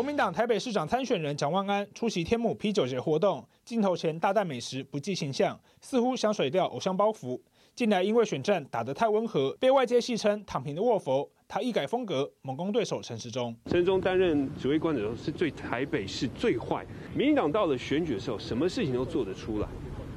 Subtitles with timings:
[0.00, 7.38] 国民党台北市长参选人蒋万安出席天母啤酒节活动，镜头前大啖美食，不计形象，似乎想甩掉偶像包袱。
[7.74, 13.54] 近来因为选战打得太温和，被外界戏称“躺平的卧佛”，他一改风格，猛攻对手陈时中。
[13.66, 16.82] 陈时中担任指挥官的时候，是最台北市最坏。
[17.14, 19.68] 民进党到了选举的时候，什么事情都做得出来，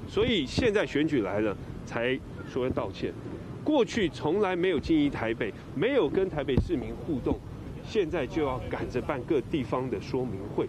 [0.07, 1.53] 所以现在选举来了，
[1.85, 2.17] 才
[2.49, 3.13] 说道歉。
[3.65, 7.37] 过去从来没有经营台北，没有跟台北市民互动。
[7.85, 10.67] 现在就要赶着办各地方的说明会，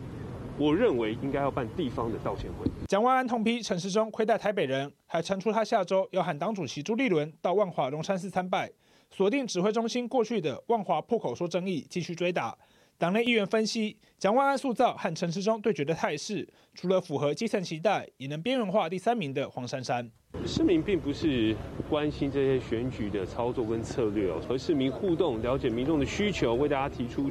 [0.59, 2.71] 我认为应该要办地方的道歉会。
[2.87, 8.71] 蒋万安痛批陈时中亏待台北人，还传出他下周要喊党主席朱立伦到万华龙山寺参拜，
[9.11, 12.57] 锁定指挥中心过去的万华破口说争议，继续追打。
[12.97, 20.09] 党内议员分析，蒋万安塑造和陈时中对决的态势，除了符合基层期待，也能边缘化第三名的黄珊珊。
[20.47, 21.57] 市民并不是
[21.91, 27.29] 关心这些选举的操作跟策略哦，和市民互动，了解民众的需求，为大家提出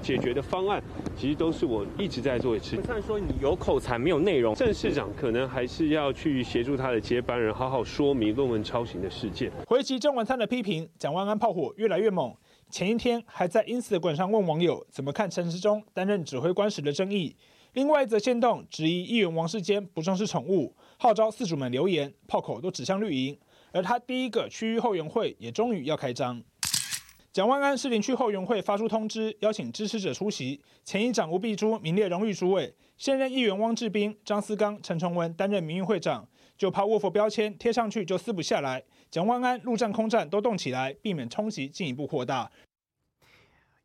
[0.00, 0.82] 解决的方案，
[1.14, 2.82] 其实都是我一直在做的事情。
[2.82, 9.52] 虽然说你有口才没有内容，郑市长可能还是要去协助他的接班人，好好说明论文抄袭的事件。
[9.66, 12.34] 回击郑文灿的批评，蒋万安炮火越来越猛。
[12.76, 17.34] 前一天还在 Instagram 上问网友怎么看陈时中担任指挥官时的争议，
[17.72, 23.38] 另外一则线动质疑议员王世坚不重视宠物，号召饲主们留言，炮口都指向绿营，
[23.72, 26.42] 而他第一个区域后援会也终于要开张。
[27.32, 38.82] 蒋万安士林区后援会发出通知，邀请支持者出席，前议长吴碧珠名列荣誉主委，现任议员汪志斌、张思刚、陈崇文担任名誉会长，就怕卧佛标签贴上去就撕不下来。
[39.08, 42.50] 蒋万安陆战空战都动起来，避免冲击进一步扩大。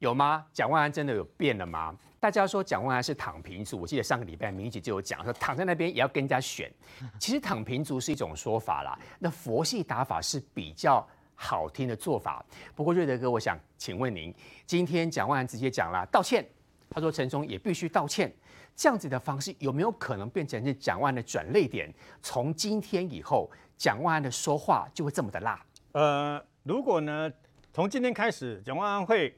[0.01, 0.43] 有吗？
[0.51, 1.95] 蒋万安真的有变了吗？
[2.19, 6.71] 大家说蒋万安是躺平族，我记得上个礼拜民意就有讲说躺在那边也要跟人家选。
[7.19, 12.43] 其实躺平族是一种说法啦，那佛系打法是比较好听的做法。
[12.73, 14.33] 不过瑞德哥，我想请问您，
[14.65, 16.43] 今天蒋万安直接讲了道歉，
[16.89, 18.33] 他说陈忠也必须道歉，
[18.75, 21.93] 这样子的方式有没有可能变成是蒋万安的转捩点？
[22.23, 25.63] 从今天以后，蒋万安的说话就会这么的辣？
[25.91, 27.31] 呃，如果呢，
[27.71, 29.37] 从今天开始，蒋万安会。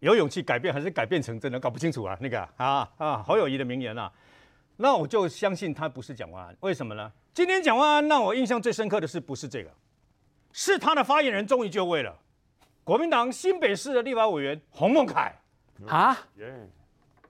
[0.00, 2.16] 有勇气改变还是改变成真的搞不清楚啊？
[2.20, 4.10] 那个啊啊，侯友谊的名言啊，
[4.76, 6.56] 那我就相信他不是蒋万安。
[6.60, 7.12] 为什么呢？
[7.32, 9.70] 今天蒋万安让我印象最深刻的是不是这个？
[10.52, 12.18] 是他的发言人终于就位了，
[12.82, 15.32] 国民党新北市的立法委员洪孟凯
[15.86, 16.18] 啊，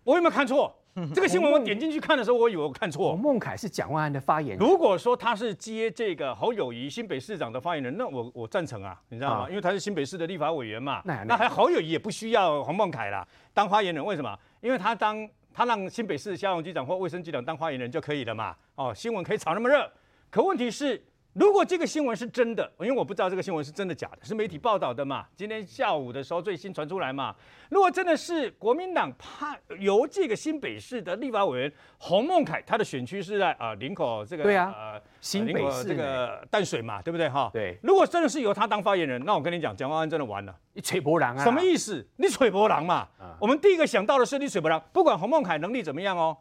[0.04, 0.79] 我有没有看错？
[1.14, 3.10] 这个新闻我点进去看的时候，我以为我看错。
[3.12, 4.58] 洪孟凯是蒋万安的发言人。
[4.58, 9.46] 如果说他是接这个侯友谊新北市长的发言人，那我我赞成啊，你知道吗？
[9.46, 11.00] 啊、因为他是新北市的立法委员嘛。
[11.04, 14.36] 那那还侯友谊也不需要黄孟凯啦当发言人，为什么？
[14.60, 18.54] 因为他当他让新北市消防局长或卫生局长当发言人就可以了嘛。
[18.74, 19.90] 哦，新闻可以炒那么热，
[20.30, 21.02] 可问题是。
[21.32, 25.24] 如果这个新闻是真的，因为我不知道这个新闻是真的假的，是媒体报道的嘛？
[25.36, 27.32] 今天下午的时候最新传出来嘛。
[27.68, 37.48] 如果真的是国民党派由这个新北市的立法委员洪孟凯，他的选区是在啊林口这个对啊，呃新北市这个淡水嘛，对不对哈？
[37.52, 37.78] 对。
[37.82, 40.56] 如果真的是由他当发言人，那我跟你讲，蒋万安真的完了。
[40.72, 41.44] 你吹波浪啊？
[41.44, 42.04] 什么意思？
[42.16, 43.06] 你吹波浪嘛？
[43.20, 46.36] 啊、我们第一个想到的是你吹波浪，不管洪孟凯能力怎么样哦。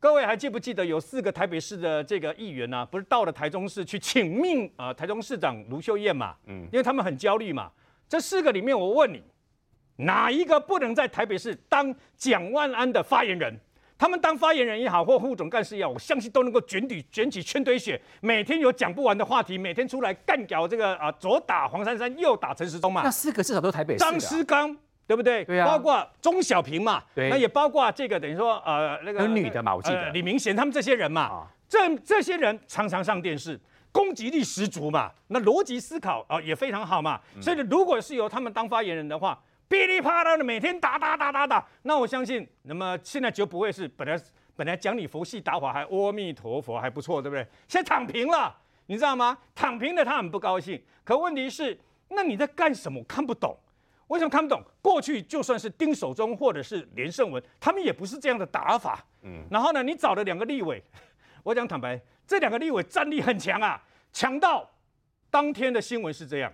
[0.00, 2.86] 各位还记不记得有四个台北市的这个议员呢、啊？
[2.86, 4.94] 不是到了台中市去请命啊、呃？
[4.94, 7.70] 台中市长卢秀燕嘛，嗯，因为他们很焦虑嘛。
[8.08, 9.22] 这四个里面，我问你，
[9.96, 13.54] 哪一个不能在台北市当蒋万安的发言人？
[13.98, 23.02] 他们当发言人也好，或副总干事也好，我相信都能够卷起卷起圈堆雪，每天有讲不完的话题，每天出来干掉这个啊、呃，左打黄珊珊，右打陈时中嘛。
[23.04, 24.10] 那四个至少都是台北市、啊。
[24.10, 24.74] 张思刚。
[25.10, 25.44] 对不对？
[25.44, 33.58] 对啊，包括钟小平嘛，那也包括这个等于说呃那个女的嘛，我记得、呃、李明贤他们这些人嘛，哦、这这些人常常上电视，
[33.90, 44.16] 攻击力十足嘛，那逻辑思考啊、呃、也非常好嘛，嗯、所以如果是由他们当发言人的话，噼里啪啦的每天打打打打打，那我相信，那么现在就不会是本来
[44.54, 47.44] 本来讲你佛系打法还阿弥陀佛还不错，对不对？
[47.66, 48.56] 现在躺平了，
[48.86, 49.36] 你知道吗？
[49.56, 51.76] 躺平的他很不高兴，可问题是，
[52.10, 53.00] 那你在干什么？
[53.00, 53.58] 我看不懂。
[54.10, 54.60] 为什么看不懂？
[54.82, 59.04] 过去就算是丁守中或者是连胜文，他们也不是这样的打法。
[59.22, 60.82] 嗯，然后呢，你找了两个立委，
[61.44, 63.80] 我讲坦白，这两个立委战力很强啊，
[64.12, 64.68] 强到
[65.30, 66.52] 当天的新闻是这样，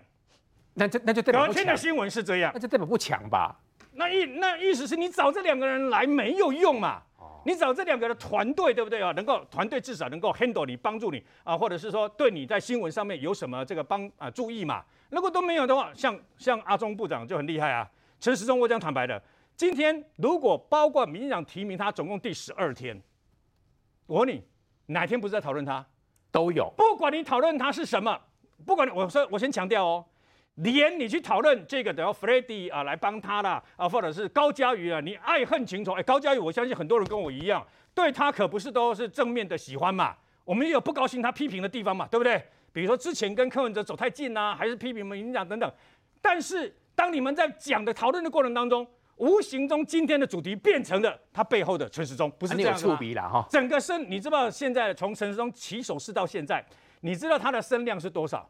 [0.74, 1.54] 那就那就代表不强。
[1.54, 3.58] 隔天的新闻是这样，那就代表不强吧？
[3.92, 7.02] 那意那意思是你找这两个人来没有用嘛？
[7.46, 9.12] 你找这两个的团队，对不对啊？
[9.12, 14.84] 能够团队至少能够 handle 你，帮助你啊，或者是说对你在新闻上面有什么这个帮啊注意嘛？
[15.10, 17.88] 如果都没有的话，像像阿中部长就很厉害啊。
[18.18, 19.22] 陈时中，我讲坦白的，
[19.56, 23.00] 今天如果包括民进党提名他，总共第十二天，
[24.06, 24.42] 我问你，
[24.86, 25.86] 哪天不是在讨论他？
[26.32, 26.68] 都有。
[26.76, 28.20] 不管你讨论他是什么，
[28.66, 30.04] 不管我说我先强调哦，
[30.56, 42.42] 连你去讨论这个，等下 Freddy 啊来帮他啦，啊，或者是高嘉瑜啊，你爱恨情仇，哎，高嘉瑜，我相信很多人跟我一样，对他可不是都是正面的喜欢嘛，我们也有不高兴他批评的地方嘛，对不对？
[42.72, 45.70] 比如说之前跟柯文哲走太近啊，还是批评民进党等等。
[46.20, 48.86] 但是当你们在讲的讨论的过程当中，
[49.16, 52.98] 无形中今天的主题变成了他背后的陈时中，不是这样子吗？
[53.48, 56.64] 整个声，你知道现在从陈时中起手式到现在，
[57.00, 58.46] 你知道他的声量是多少？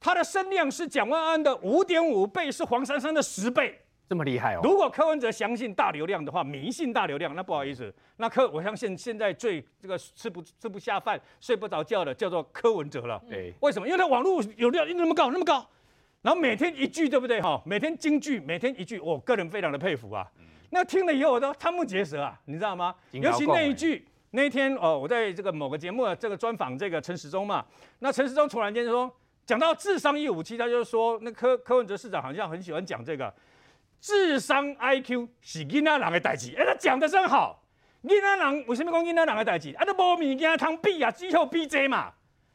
[0.00, 3.78] 他的声量是蒋万安的五点五倍，是黄珊珊的十倍，
[4.08, 4.60] 这么厉害哦！
[4.62, 13.20] 如果柯文哲相信大流量的话，迷信大流量，那不好意思，那柯我相信现在最这个吃不吃不下饭、睡不着觉的叫做柯文哲了。
[13.28, 13.86] 对，为什么？
[13.86, 15.66] 因为他网络流量那么高，那么高。
[16.22, 17.40] 然后每天一句，对不对？
[17.40, 20.26] 哈，每天金句，每天一句，我个人非常的佩服啊。
[20.70, 22.94] 那听了以后，我都瞠目结舌啊，你知道吗？
[23.12, 27.64] 尤其那一句，那一天哦，我在这个某个节目这个专访这个陈时中嘛，
[28.00, 29.10] 那陈时中突然间就说，
[29.48, 33.32] 讲到智商一五七，他就说，那柯柯文哲市长好像很喜欢讲这个
[33.98, 37.64] 智商 IQ 是囡仔人的代志，哎，他讲的真好。
[38.02, 39.74] 囡仔人为什么讲囡仔人的代志？
[39.76, 42.12] 啊，都无物件通比啊，只好比这嘛。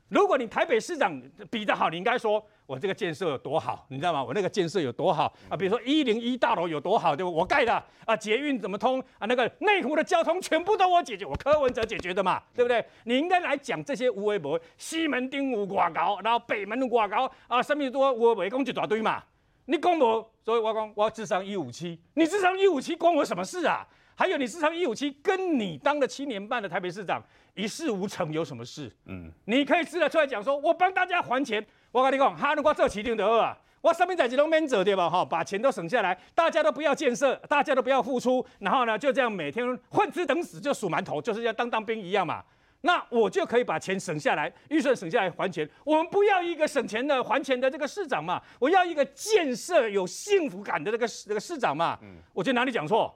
[0.10, 1.20] 如果你台北市长
[1.50, 2.48] 比得好，你应该说。
[2.66, 4.24] 我这个建设有多好，你知道吗？
[4.24, 5.58] 我那个建设有多好啊？
[5.58, 7.32] 比如说一零一大楼有多好，对不？
[7.32, 9.28] 我盖的啊，捷运怎么通啊？
[9.28, 12.84] 那个内湖的交通全部都我解决，我柯文哲解决的嘛，对不对？
[13.04, 17.62] 你应该来讲这些无为博，西门町有挂高，然后北门有多高啊？
[17.62, 19.22] 什么多无为讲一大堆嘛？
[19.66, 23.86] 你讲我，所以我讲我智商一五七，你智商一五七关我什么事啊？
[24.16, 27.22] 还有你智商一五七，跟你当了七年半的台北市长
[27.56, 28.92] 一事无成有什么事？
[29.06, 31.66] 嗯，你可以试着出来讲说，我帮大家还钱。
[31.94, 35.08] 我跟你讲，哈，如果做市长就好啊，我上面在这都免做对吧？
[35.08, 42.44] 哈，把钱都省下来，大家都不要建设，大家都不要付出，然后呢，就这样每天混吃等死，就数馒头，就是要当当兵一样嘛。
[42.82, 45.70] 那我就可以把钱省下来，预算省下来还钱。
[45.84, 52.00] 我们不要一个省钱的还钱的这个市长嘛，我要一个建设有幸福感的这个这个市长嘛。
[52.02, 53.16] 嗯，我觉得哪里讲错？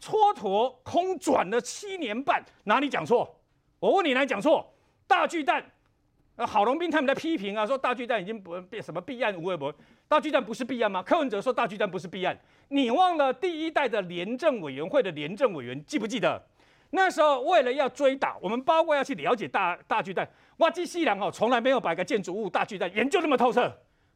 [0.00, 3.38] 蹉跎空转了七年半，哪里讲错？
[3.80, 4.74] 我问你，哪里讲错？
[5.06, 5.62] 大巨蛋。
[6.36, 9.72] 呃，郝龙斌他们在批评啊，说大巨蛋已经不变什么弊案无为不，
[10.08, 11.00] 大巨蛋不是弊案吗？
[11.00, 12.36] 柯文哲说大巨蛋不是弊案，
[12.68, 16.42] 你忘了第一代的廉政委员会的廉政委员记不记得？
[16.90, 23.72] 那时候为了要追打，我们包括要去了解大大巨蛋，哇，基西良哦，从来没有把一个建筑物大巨蛋研究那么透彻，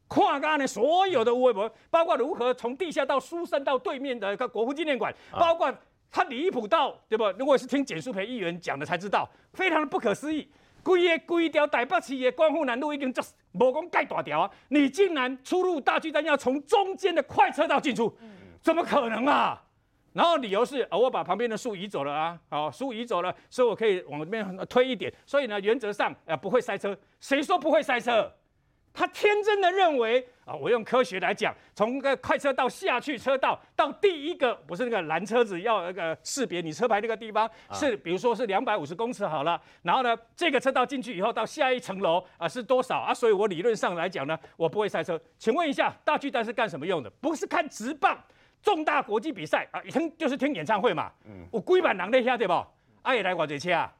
[0.08, 5.72] 跨干呢所有的无为不，包括如何从地下到疏散到对面的一个国父纪念馆，包括
[6.10, 7.30] 他离谱到对不？
[7.38, 10.48] 如果是听简舒培议员讲的才知道，非常的不可思议。
[10.82, 14.50] 规个规条台北市的光复南路已经就是无讲盖大条啊！
[14.68, 18.12] 你竟然出入大巨蛋要从中间的快车道进出，
[18.62, 19.62] 怎么可能啊？
[20.14, 26.96] 然后理由是啊，我把旁边的树移走了啊，好，树移走了，所以我可以往这边推一点，所以呢，原则上啊不会塞车。
[27.20, 28.32] 谁说不会塞车？
[28.98, 43.14] 他天真的认为啊，我用科学来讲，从个快车道下去车道到第一个不是那个拦车子要那个识别你车牌那个地方是，比如说是两百五十公尺好了，然后呢，这个车道进去以后到下一层楼啊是多少啊？
[43.14, 45.20] 所以我理论上来讲呢，我不会塞车。
[45.38, 47.08] 请问一下，大巨蛋是干什么用的？
[47.20, 48.18] 不是看直棒
[48.60, 51.12] 重大国际比赛啊，听就是听演唱会嘛。
[51.24, 52.54] 嗯，我规版人在下对不？
[53.02, 53.94] 啊也来我这车啊。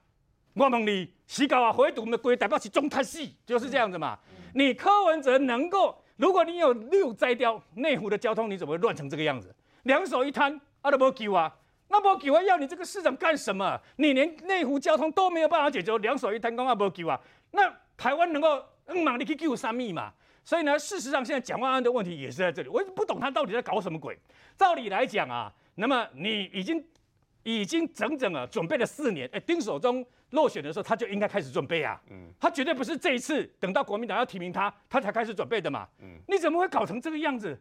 [0.58, 4.19] 我问你，西高啊，回堵我们的规代表是中太细，就是这样子嘛。
[4.54, 9.54] 你柯文哲能够，如果你有六摘掉内湖的交通，你怎么会乱成这个样子？
[9.85, 11.54] 两手一摊，啊都没救啊，
[11.87, 13.80] 那没救啊，要你这个市长干什么？
[13.99, 17.21] 你连内湖交通都没有办法解决，两手一摊，讲阿没救啊，
[17.52, 20.12] 那台湾能够嗯嘛，你去救三密嘛？
[20.44, 24.18] 所以呢，事实上现在蒋万安的问题也是在这里，我不懂他到底在搞什么鬼。
[24.56, 26.85] 照理来讲啊，那么你已经
[27.44, 30.04] 已经整整啊准备了四年，哎，丁守中。
[30.30, 32.00] 落选的时候，他就应该开始准备啊。
[32.11, 35.88] 嗯，他绝对不是这一次等到国民党要提名他，他才开始准备的嘛。
[36.00, 37.58] 嗯，你怎么会搞成这个样子？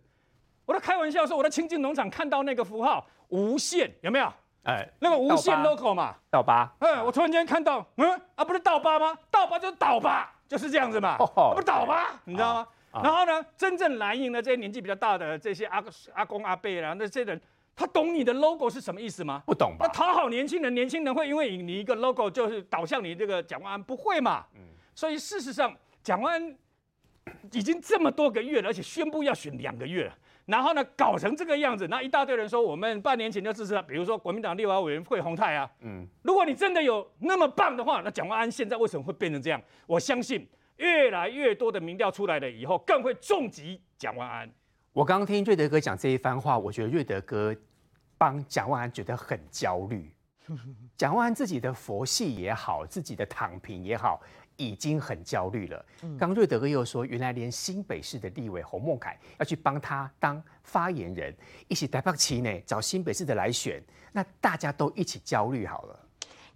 [0.65, 4.31] 我在开玩笑说，我在清境农场看到那个符号“无限”，有没有？
[4.63, 6.69] 哎，那个无限 logo 嘛，倒八。
[6.79, 9.17] 哎，我突然间看到，嗯啊，不是倒八吗？
[9.31, 11.15] 倒八就是倒八，就是这样子嘛。
[11.19, 12.67] 哦，不是倒八，你知道吗？
[13.01, 15.81] 然后呢，真正蓝营的这些年纪比较大的这些阿
[16.13, 17.41] 阿公阿伯啊，那些人。
[17.77, 19.43] 他懂你的 logo 是什么意思吗？
[19.45, 19.85] 不懂吧？
[19.85, 24.43] 那讨好年轻人，年轻人会因为你一个 logo 就是导向你这个蒋万安，不会嘛？
[24.55, 24.61] 嗯。
[24.95, 26.57] 所以事实上，蒋万安
[27.51, 30.17] 已经这么多个月了，而且宣布要选两个月了，
[30.47, 35.69] 然后呢，搞成这个样子，那一大堆人说我们半年前就支持他，比如说国民党立法委员会洪泰啊。
[35.81, 36.07] 嗯。
[36.23, 39.61] 如果你真的有那么棒的话，那蒋万安现在为什么会变成这样？
[39.85, 44.51] 我相信越来越多的民调出来了以后，更会重击蒋万安。
[44.97, 47.55] 我刚刚听瑞德哥讲这一番话，我觉得瑞德哥
[48.17, 50.11] 帮蒋万安觉得很焦虑。
[50.97, 54.19] 蒋万安自己的佛系也好，自己的躺平也好，
[54.55, 55.85] 已经很焦虑了。
[56.17, 61.31] 刚瑞德哥又说，原来连新北市的立委洪孟楷要去帮他当发言人，
[61.67, 63.79] 一起台北市呢找新北市的来选，
[64.11, 66.06] 那大家都一起焦虑好了。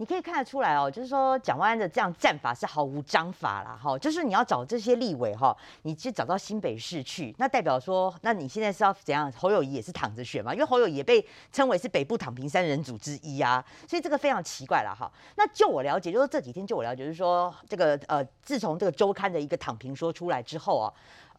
[0.01, 9.31] 你可以看得出来哦，就是说蒋万安的这样战法是毫无章法啦，哈，就是你要找这些立委哈，你去找到新北市去，那代表说，那你现在是要怎样？
[9.33, 15.11] 侯友宜也是躺着选嘛，因为侯友宜也被称为是北部躺平三人组之一啊，所以这个非常奇怪了哈。
[15.35, 20.91] 那就我了解，就是这几天就我了解，就是说这个呃，自从这个周刊的一个躺平说出来之后啊。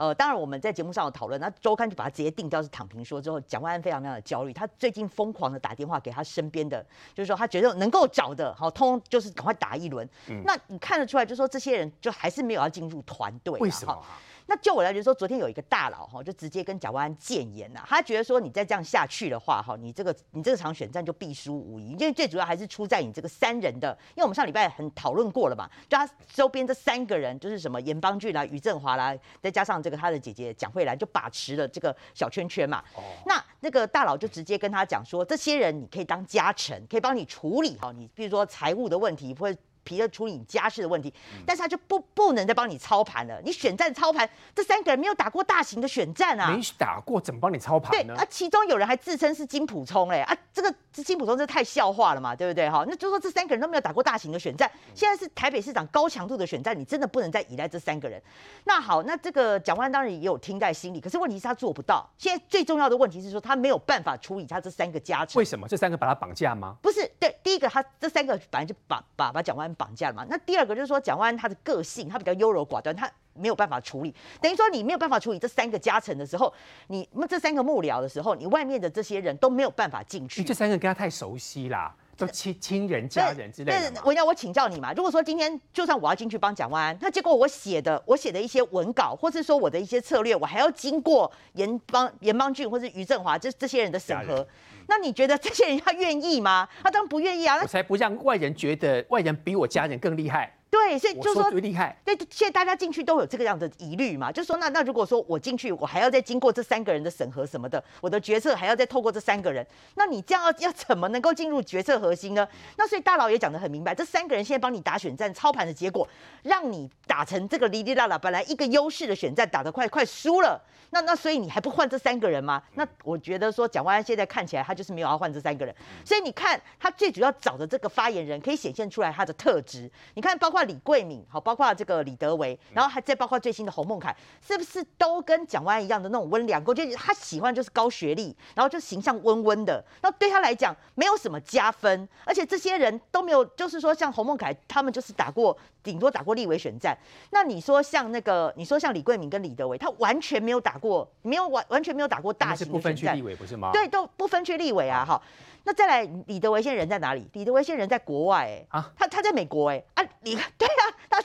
[0.03, 10.05] 呃，当然我们在节目上有讨论，那周刊就把它直接定掉是躺平说之后，蒋万安非常非常的焦虑，他最近疯狂的打电话给他身边的，就是说他觉得能够找的，好通就是赶快打一轮。
[10.29, 14.03] 嗯、那你看得出来，就是说这些人就还是没有要进入团队，为什么？
[14.47, 32.83] 那就我来觉说，昨天有一个大佬哈，就直接跟蒋万安建言呐，他觉得说你再这样下去的话哈，你这个你这个场选战就必输无疑，因为最主要还是出在你这个三人的，因为我们上礼拜很讨论过了嘛，就他周边这三个人就是什么颜邦俊啦、于振华啦，再加上这个他的姐姐蒋惠兰，就把持了这个小圈圈嘛。
[32.95, 33.03] 哦。
[33.27, 39.59] 那那个大佬就直接跟他讲说，这些人你可以当家臣，可以帮你处理好你，比如说财务的问题或者。
[39.85, 41.13] 皮的处理你家事的问题，
[41.47, 43.41] 但是他就不不能再帮你操盘了。
[43.45, 48.15] 你选战操盘，这三个人没有打过大型的选战啊，没打过怎么帮你操盘呢？
[48.15, 52.85] 对啊，其中有人还自称是金普聪嘞啊，这个金普聪这太笑话了嘛，对不对哈？
[52.89, 58.21] 那就说这三个人都没有打过大型的选战，现在是台北市长高强度的选战，你真的不能再依赖这三个人。
[58.65, 62.09] 那好，那这个蒋万当然也有听在心里，可是问题是他做不到。
[62.19, 65.39] 现在最重要的问题是说他没有办法处理他这三个家臣。
[65.39, 66.77] 为什么这三个把他绑架吗？
[66.83, 70.27] 不是，对，第一个他这三个反正就把把把蒋万安绑架了嘛。
[70.29, 74.15] 那第二个就是说，蒋万安他的个性，他比较优柔寡断，他没有办法处理。
[74.41, 76.53] 等于说，你没有办法处理这三个加成的时候，
[76.89, 80.45] 你那这三个幕僚的时候，你外面的这些人都没有办法进去。
[80.45, 84.01] 这三个跟他太熟悉啦，都亲亲人家人之类的。
[84.05, 94.47] 我要我请教你嘛，如果说今天就算我要进去帮蒋万安，那结果我写的我写的一些文稿，或是说我的一些策略，我还要经过严邦严邦俊或是于振华这这些人的审核。
[94.89, 96.69] 那你觉得这些人他愿意吗？
[96.83, 97.59] 他当然不愿意啊！
[97.63, 100.55] 我才不让外人觉得外人比我家人更厉害。
[100.73, 101.95] 对，所以就是说，最厉害。
[102.03, 112.49] 对，现在大家进去都有这个样的疑虑嘛，就是说，那那如果说我进去，我还要再经过这三个人的审核什么的，我的决策还要再透过这三个人，那你这样要要怎么能够进入决策核心呢？
[112.79, 116.09] 那所以大佬也讲得很明白，这三个人现在帮你打选战操盘的结果，
[116.43, 122.63] 让你打成这个哩哩啦啦，本来一个优势的选战打得快快输了，那那所以你还不换这三个人吗？
[122.77, 129.91] 那我觉得说，蒋万安现在看起来他就是没有要换这三个人，所以你看他最主要找的这个发言人，可以显现出来他的特质。
[130.15, 131.43] 你看，包括李桂敏，好。
[131.43, 136.73] 包括这个李德维，然后还再包括最新的侯孟凯，是不是都跟蒋万安一样的那种温良恭？
[136.73, 139.85] 就是他喜欢就是高学历，然后就形象温温的。
[140.03, 146.97] 那对他来讲没有什么加分，而且这些人都没有，就是说像侯孟凯他们就是打过，顶多打过立委选战。
[147.31, 152.73] 那你说像那个，你说像李桂敏跟李德维，他完全没有打过，没有完完全没有打过大型的选战。
[152.73, 153.71] 不分区立委不是吗？
[153.73, 155.21] 对，都不分区立委啊，哈。
[155.65, 157.29] 那再来，李德维现在人在哪里？
[157.35, 159.92] 李德维现在人在国外、欸，哎，啊，他他在美国、欸，哎，
[160.23, 161.21] 啊，你 对啊，他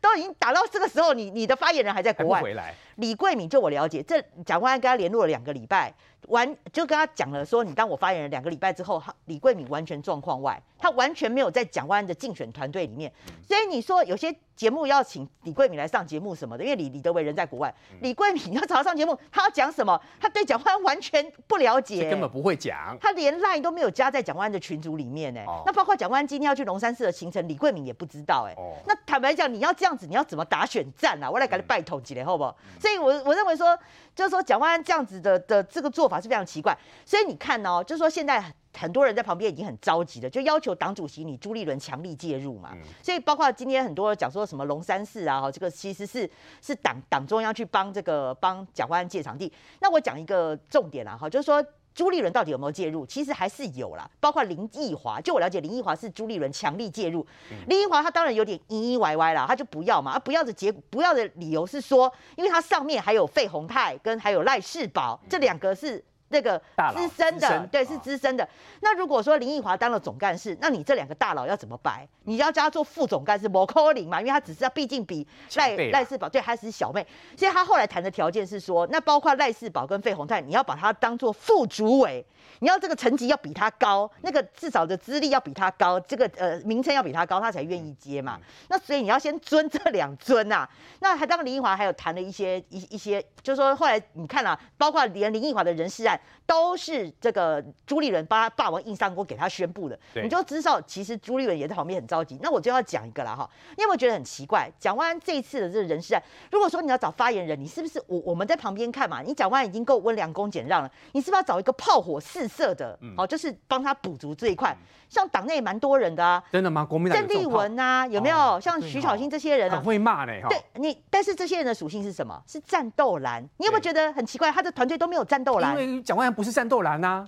[0.00, 2.40] 都已经打到这个时候，你你的发言人还在国外。
[2.42, 2.74] 回来。
[2.96, 5.92] 李桂敏，就我了解，这蒋万安跟他联络了两个礼拜。
[6.28, 13.12] 完就跟他讲了，说你当我发言人两个礼拜之后，李桂敏完全状况外，他完全没有在蒋万安的竞选团队里面。
[13.46, 20.00] 所以你说有些节目要请李桂敏来上节目什么的，因为李李德维人在国外，李桂敏 要找他上节目，他要讲什么？
[20.20, 25.40] 他对蒋万安完全不了解，根本不会讲，他连赖都没有加在蒋万安的群组里面呢。
[25.46, 28.54] 哦、那包括蒋万安今天要去龙山寺的行程，李桂敏也不知道哎。
[28.56, 31.30] 哦、那坦白讲，你要这样子，你要怎么打选战啊？
[31.30, 32.54] 我来给你拜托几年，好不好？
[32.62, 33.76] 嗯、所以我我认为说。
[34.20, 38.44] 就是说，蒋万安这样子的的这个做法是非常奇怪，所以你看哦，就是说现在
[38.76, 42.76] 很多人在旁边已经很着急了，就要求党主席你朱立伦强力介入嘛。
[43.02, 49.50] 所以包括今天很多人讲说什么龙山寺啊，这个其实是是党党中央去帮这个帮蒋万安借场地。
[49.80, 51.64] 那我讲一个重点啦，哈，就是说。
[52.00, 53.04] 朱立伦到底有没有介入？
[53.04, 55.20] 其实还是有啦，包括林奕华。
[55.20, 57.20] 就我了解，林奕华是朱立伦强力介入。
[57.50, 60.12] 嗯、林奕华他当然有点咿咿歪歪啦，他就不要嘛。
[60.12, 66.02] 啊，不要的结果，不要的理由是说，因为他上面还有费鸿泰跟还有赖世宝，这两个是。
[66.30, 66.58] 那个
[66.94, 68.44] 资深的，深对，是资深的。
[68.44, 68.48] 哦、
[68.80, 72.08] 那如果说林奕华当了总干事，那你这两个大佬要怎么摆？
[72.24, 74.20] 你要叫他做副总干事，莫可能嘛？
[74.20, 77.06] 因为他只是要，毕竟比赖赖世宝对，他是小妹。
[77.36, 82.24] 所以他后来谈的条件是说，那包括赖世宝跟费鸿泰，你要把他当做副主委，
[82.60, 88.38] 你要这个层级要比他高，那个至少的资历要比他高，这个呃名称要比他高，他才愿意接嘛。
[88.40, 90.70] 嗯、那所以你要先尊这两尊呐、啊。
[91.00, 96.20] 那还当林奕华还有谈了一些一一些，就是说后来你看啊，包括连林奕华的人事案。
[96.50, 102.36] 都是这个朱立伦帮他霸王硬上弓给他宣布的，你就知道其实朱立伦也在旁边很着急。
[102.42, 104.68] 那我就要讲一个了哈，你有没有觉得很奇怪？
[104.76, 106.20] 蒋万安这一次的这个人事案，
[106.50, 109.22] 如果说你要找发言人，你是不是我我们在旁边看嘛？
[109.22, 112.96] 你蒋万安已经够温良恭俭让了，你是不是要找一个炮火四色的？
[113.16, 114.76] 好，就是帮他补足这一块。
[115.08, 116.84] 像党内蛮多人的啊，真的吗？
[116.84, 118.60] 国民党郑丽文啊，有没有？
[118.60, 120.32] 像徐巧芯这些人啊，很会骂呢。
[120.48, 122.40] 对你，但是这些人的属性是什么？
[122.46, 123.42] 是战斗蓝。
[123.56, 124.52] 你有没有觉得很奇怪？
[124.52, 127.26] 他的团队都没有战斗蓝，因为蒋万安不是战斗蓝呐。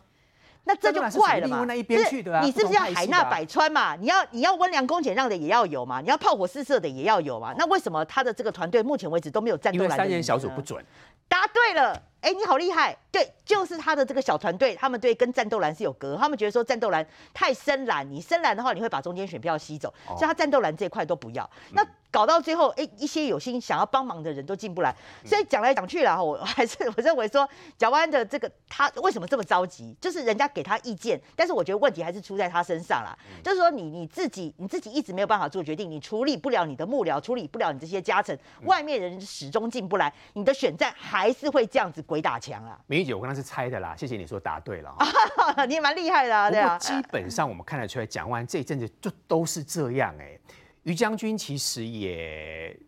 [0.64, 1.64] 那这就怪了嘛？
[1.66, 3.96] 那一边去的啊，你是不是要海纳百川嘛？
[3.96, 6.00] 你要你要温良恭俭让的也要有嘛？
[6.00, 7.52] 你要炮火四射的也要有嘛？
[7.58, 9.88] 那为什么他的这个团队目前为止都没有战斗蓝？
[9.88, 10.80] 因为三人小组不准。
[11.26, 12.00] 答对了。
[12.22, 12.96] 哎，你好厉害！
[13.10, 21.48] 对，就是他的这个小团队，他们对跟战斗蓝是有隔，他们觉得说战斗蓝太深蓝，你深蓝的话，你会把中间选票吸走，所以他战斗蓝这一块都不要。
[21.72, 29.96] 那搞到最后，哎，一些有心想要帮忙的人都进不来，所以讲来讲去了，我 还是我认为说，蒋万安的这个他为什么这么着急？
[30.00, 33.16] 就是人家给他意见，但是我觉得问题还是出在他身上啦。
[33.42, 42.02] 就是说你你自己你自己一直没有办法做决定，你处理不了你的幕僚，处理不了你这些家臣，外面人始终进不来，你的选战还是会这样子。
[42.02, 42.78] 鬼打墙啊！
[42.88, 44.94] 明玉姐，我刚刚是猜的啦，谢谢你说答对了，
[45.66, 46.76] 你也蛮厉害的啊，对啊。
[46.76, 50.40] 基本上我们看得出来，蒋万这一阵子就都是这样哎、欸。
[50.82, 52.78] 于将军其实也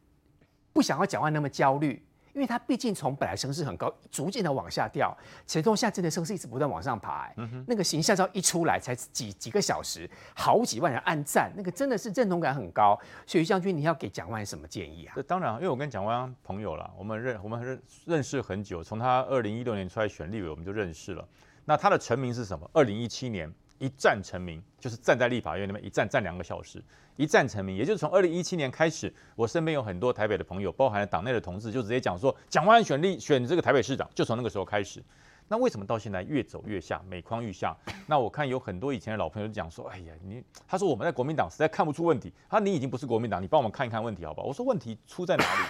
[0.73, 2.05] 不想要蒋万那么焦虑。
[2.35, 7.35] 因为他毕竟从本来声势很高，逐渐的往下掉，且从现在真的声势一直不断往上爬、欸。
[7.37, 12.99] 嗯，那个形象照一出来，才几几个小时，好几万人按赞，那个真的是认同感很高。
[13.25, 15.15] 所以于将军，你要给蒋万什么建议啊？
[15.29, 21.25] 当然，因为我跟蒋万朋友了，我们认 我们认认识很久，从他二零一六年出来选立委，我们就认识了。
[21.65, 22.69] 那他的成名是什么？
[22.73, 23.49] 二零一七年。
[23.85, 26.83] 一战成名，就是站在立法院那边一站站两个小时，
[27.17, 35.05] 一战成名，也就是从二零一七年开始，我身边有很多台北的朋友，包含了党内的同志，就直接讲说，蒋万安选立选这个台北市长，就从那个时候开始。
[35.47, 37.77] 那为什么到现在越走越下，每况愈下？
[38.07, 44.47] 那我看有很多以前的老朋友讲说，哎呀，你他说我们在国民党实在看不出问题，他说你已经不是国民党，你帮我们看一看问题好不好？
[44.47, 45.69] 我说问题出在哪里？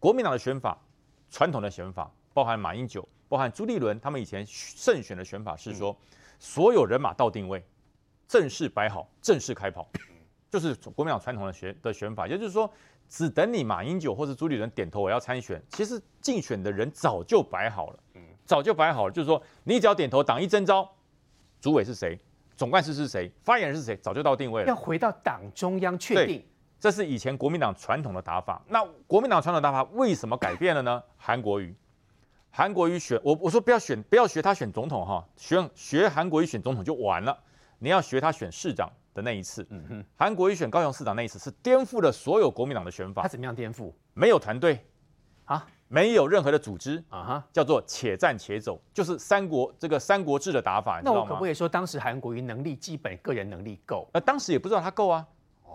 [0.00, 0.76] 国民党的选法，
[1.30, 5.96] 传统的选法，包含马英九，包含朱立伦，他们以前胜选的选法是说。
[6.38, 7.64] 所有人马到定位，
[8.26, 9.88] 正式摆好，正式开跑，
[10.50, 12.70] 就是国民党传统的选的选法，也就是说，
[13.08, 17.98] 只等你马英九或者朱立伦点头我要参选，其实竞选的人早就摆好了，
[18.44, 20.88] 早就摆好了，就是说你只要点头，党一征召，
[21.60, 22.18] 主委是谁，
[22.56, 24.68] 总干事是谁，发言人是谁，早就到定位了。
[24.68, 26.44] 要回到党中央确定，
[26.78, 28.62] 这是以前国民党传统的打法。
[28.68, 31.02] 那国民党传统打法为什么改变了呢？
[31.16, 31.74] 韩国瑜。
[32.56, 37.36] 韩国瑜选我，我说不要选，不要学他选总统哈，学学韩国瑜选总统就完了。
[37.80, 43.22] 你要学他选市长的那一次，嗯哼，韩国瑜选高雄市长那一次是颠覆了所有国民党的选法。
[43.22, 43.92] 他怎么样颠覆？
[44.12, 44.86] 没有团队
[45.46, 51.18] 啊，没有任何的组织啊哈，叫做且战且走，就是三国这个三国志的打法，你知道吗？
[51.18, 54.08] 那我可不可以说当时韩国瑜能力基本个人能力够？
[54.12, 55.26] 呃，当时也不知道他够啊，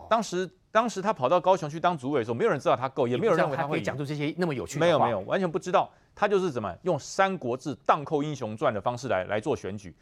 [0.09, 0.49] 当时。
[0.71, 4.85] 当时他跑到高雄去当主委的时候，没有人知道他够，也没有人认为他会讲出这些那么有趣的话。
[4.85, 5.89] 没有没有，完全不知道。
[6.15, 9.95] 他就是怎么用《三国志》荡寇英雄传的方式来来做选举。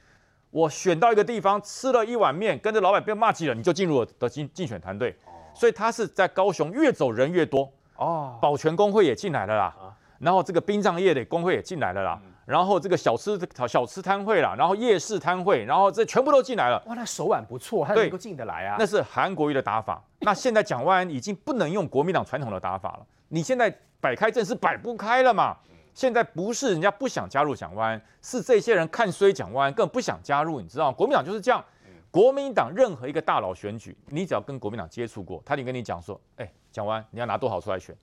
[0.49, 5.15] 我选到一个地方，吃了一碗面，跟着老板被骂几了，你就进入我的竞竞选团队。
[5.53, 9.75] 所以他是在高雄越走人越多哦，保全工会也进来了啦，
[10.19, 12.21] 然后这个殡葬业的工会也进来了啦。
[12.47, 16.81] 然后这个小吃小吃摊会啦，然后夜市摊会，然后这全部都进来了。
[16.87, 18.77] 哇，那手腕不错，他能够进得来啊。
[18.79, 20.01] 那是韩国瑜的打法。
[20.19, 23.05] 那现在蒋万安已经不能用国民党传统的打法了。
[23.27, 25.57] 你现在摆开阵是摆不开了嘛？
[25.93, 30.61] 现在不是人家不想加入蒋万安，是这些人看衰蒋万安，根本不想加入。
[30.61, 31.61] 你知道，国民党就是这样。
[32.09, 37.93] 国民党任何一个大佬选举，你只要跟国民党接触过，他就跟你讲说：“哎，蒋万安，你要拿多少出来选？”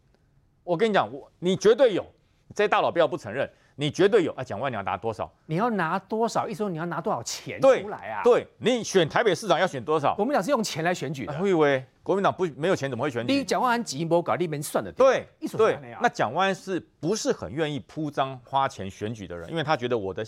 [0.62, 2.04] 我跟你讲，我你绝对有。
[2.54, 3.50] 这些大佬不要不承认。
[3.76, 4.44] 你绝对有啊！
[4.44, 5.28] 蒋万你要拿多少？
[5.46, 6.46] 你要拿多少？
[6.46, 8.22] 意思说你要拿多少钱出来啊？
[8.22, 10.14] 对，对你选台北市长要选多少？
[10.14, 11.36] 国民党是用钱来选举的。
[11.40, 13.32] 我以为国民党不没有钱怎么会选举？
[13.32, 14.92] 第一，蒋万安几亿搞那边算的。
[14.92, 15.26] 对，
[15.58, 19.50] 对，那蒋万安是不是很愿意铺张花钱选举的人？
[19.50, 20.24] 因为他觉得我的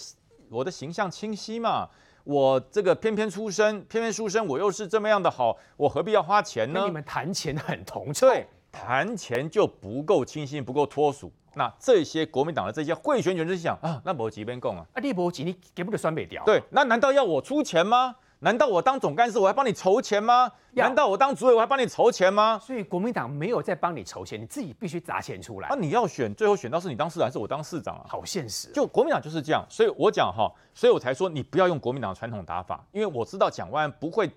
[0.51, 1.89] 我的形象清晰嘛，
[2.25, 6.83] 我这个偏偏出身，偏偏出身，我又是这么样的好，我何必要花钱呢？
[6.85, 8.45] 你们谈钱很同臭，对，
[8.77, 11.33] 谈钱就不够清新，不够脱俗。
[11.55, 14.85] 那这些国民党的这些贿选人就想啊，那没几边供啊？
[14.93, 16.45] 啊，你没几，你给不得酸北调？
[16.45, 18.15] 对，那难道要我出钱吗？
[18.41, 20.53] 难道我当总干事我还帮你筹钱吗？
[20.73, 22.61] 难道我当主委我还帮你筹钱吗？
[22.63, 25.69] 所以国民党没有在帮你筹钱，你自己必须砸钱出来。
[25.71, 28.05] 那、啊、你要选，最后选到是你当市长还是我当市长啊？
[28.07, 28.69] 好现实。
[28.73, 34.31] 就国民党就是这样，所以我讲哈，所以我才说你不要用国民党的传统打法，因为我知道蒋万安不会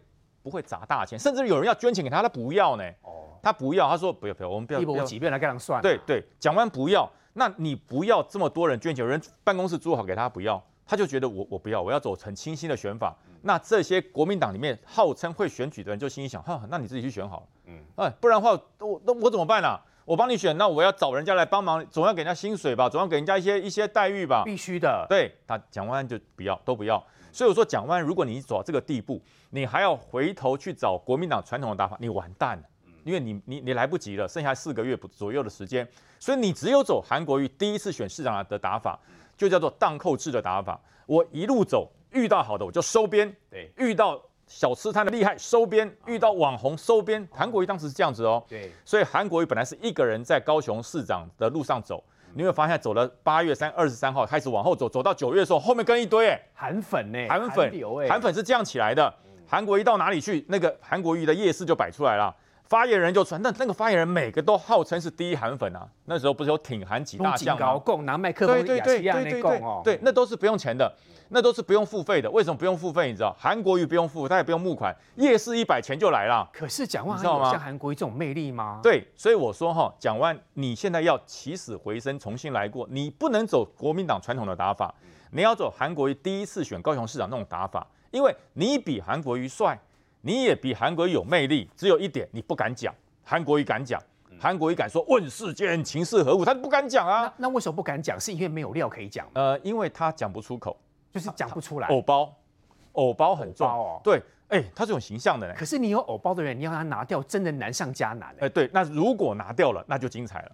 [0.49, 2.83] 不会砸大钱，甚至有人要捐钱给他，他不要呢。
[3.03, 4.79] 哦，他不要，他说不要不要，我们不要。
[4.79, 5.81] 一波几遍来跟算。
[5.81, 7.09] 对对，蒋万安不要。
[7.33, 13.15] 那你不要这么多人捐钱，有人办公室租好给他不要，他就觉得我我不要，我要走很清新的选法。
[13.41, 19.79] 那这些国民党里面号称会选举的人就心里想，哈，那你自己去选好了，嗯，哎，不然的话，我那我怎么办呢、啊？
[20.03, 25.05] 我帮你选，那我要找人家来帮忙，总要给人家薪水吧，总要给人家一些一些待遇吧，必须的。
[25.07, 27.01] 对，他蒋万安就不要，都不要。
[27.31, 32.63] 所以我说，蒋万，如果你走到这个地步，你还要回头去找国民党传统的打法，你完蛋了，
[33.03, 35.87] 因为你你你来不及了，剩下四个月左右的时间，
[36.19, 38.99] 所以你只有走韩国瑜第一次选市长的打法，
[39.37, 40.79] 就叫做荡寇制的打法。
[41.05, 47.27] 我一路走，遇到好的我就收编，对，遇到小吃摊的厉害收编，遇到网红收编。
[47.31, 57.71] 韩国瑜当时是这样子哦，对，所以韩国瑜本来是一个人在高雄市长的路上走，你会发现走了八月三二十三号开始往后走，走到九月的时候，后面跟一堆哎韩粉呢，韩粉
[58.07, 59.13] 韩粉是这样起来的。
[59.47, 62.33] 韩国一到哪里去，那个韩国瑜的夜市就摆出来了。
[62.69, 65.88] 发言人就传，那那个发言人每个都号称是第一韩粉啊。
[66.05, 67.75] 那时候不是有挺韩几大将吗？
[67.79, 70.93] 共拿麦克风，对对对对对对，对，那都是不用钱的，
[71.29, 72.29] 那都是不用付费的。
[72.29, 73.08] 为什么不用付费？
[73.08, 76.47] 你知道，韩国瑜不用付，他也不用募款，夜市一百钱就来了。
[76.53, 78.79] 可是蒋万安有像韩国瑜这种魅力吗？
[78.84, 84.93] 对，所以我说哈，蒋万，你现在要起死回生，重新来过，你不能走国民党传统的打法，
[85.32, 89.79] 你要走韩国瑜第一次选高雄市长那种打法，因为你比韩国瑜帅。
[90.21, 92.93] 你也比韩国瑜有魅力，只有一点你不敢讲。
[93.23, 94.01] 韩国瑜敢讲，
[94.39, 97.23] 韩国瑜敢说问世间情是何物，他不敢讲啊。
[97.38, 98.19] 那，那为什么不敢讲？
[98.19, 99.27] 是因为没有料可以讲？
[99.34, 100.75] 呃，因为他讲不出口，
[101.12, 101.88] 就是讲不出来。
[101.88, 102.34] 偶包，
[102.93, 104.01] 偶包很重哦。
[104.03, 105.55] 对，哎、欸，他这种形象的人。
[105.55, 108.29] 可是你有偶包的人，你要他拿掉，真的难上加难。
[108.39, 110.51] 哎、欸，对，那如果拿掉了，那就精彩了，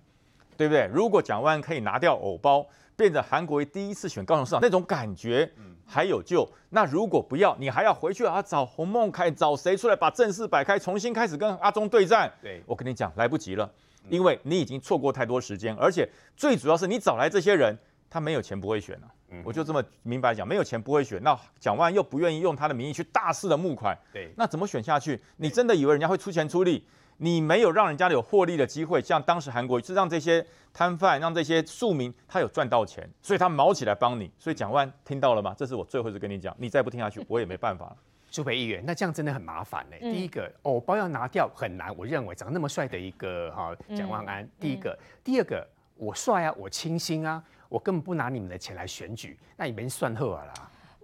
[0.58, 0.89] 对不对？
[0.93, 5.51] 如果蒋万可以拿掉偶包，变成韩国瑜第一次选高雄市长那种感觉。
[5.88, 6.49] 还有救？
[6.69, 8.41] 那如果不要，你还要回去啊？
[8.41, 12.34] 找洪孟楷，找谁出来把阵势摆开，重新开始跟阿中对战？
[12.41, 13.71] 对，我跟你讲，来不及了，
[14.10, 17.77] 因为你已经错过太多时间，而且最主要是你找来这些人，
[18.10, 19.05] 他没有钱不会选啊。
[19.43, 21.21] 我就这么明白讲，没有钱不会选。
[21.21, 25.21] 那蒋万又不愿意用他的名义去大肆的募款，对，那怎么选下去？
[25.38, 26.84] 你真的以为人家会出钱出力？
[27.17, 34.30] 你没有让人家有获利的机会，像当时韩国是让这些摊贩、让这些庶民他有赚到钱，所以他毛起来帮你。
[34.38, 35.56] 所以蒋万安听到了吗？
[35.58, 37.97] 这是我最后一次跟你讲，你再不听下去，我也没办法了。
[38.32, 39.95] 苏培议员，那这样真的很麻烦呢。
[40.01, 44.45] 第一个，偶包要拿掉很难，我认为长得那么帅的一个哈蒋万安。
[44.60, 50.54] 第一个，第二个，我帅啊，我清新啊，我根本不拿你们的钱来选举，那你们算贺啊啦。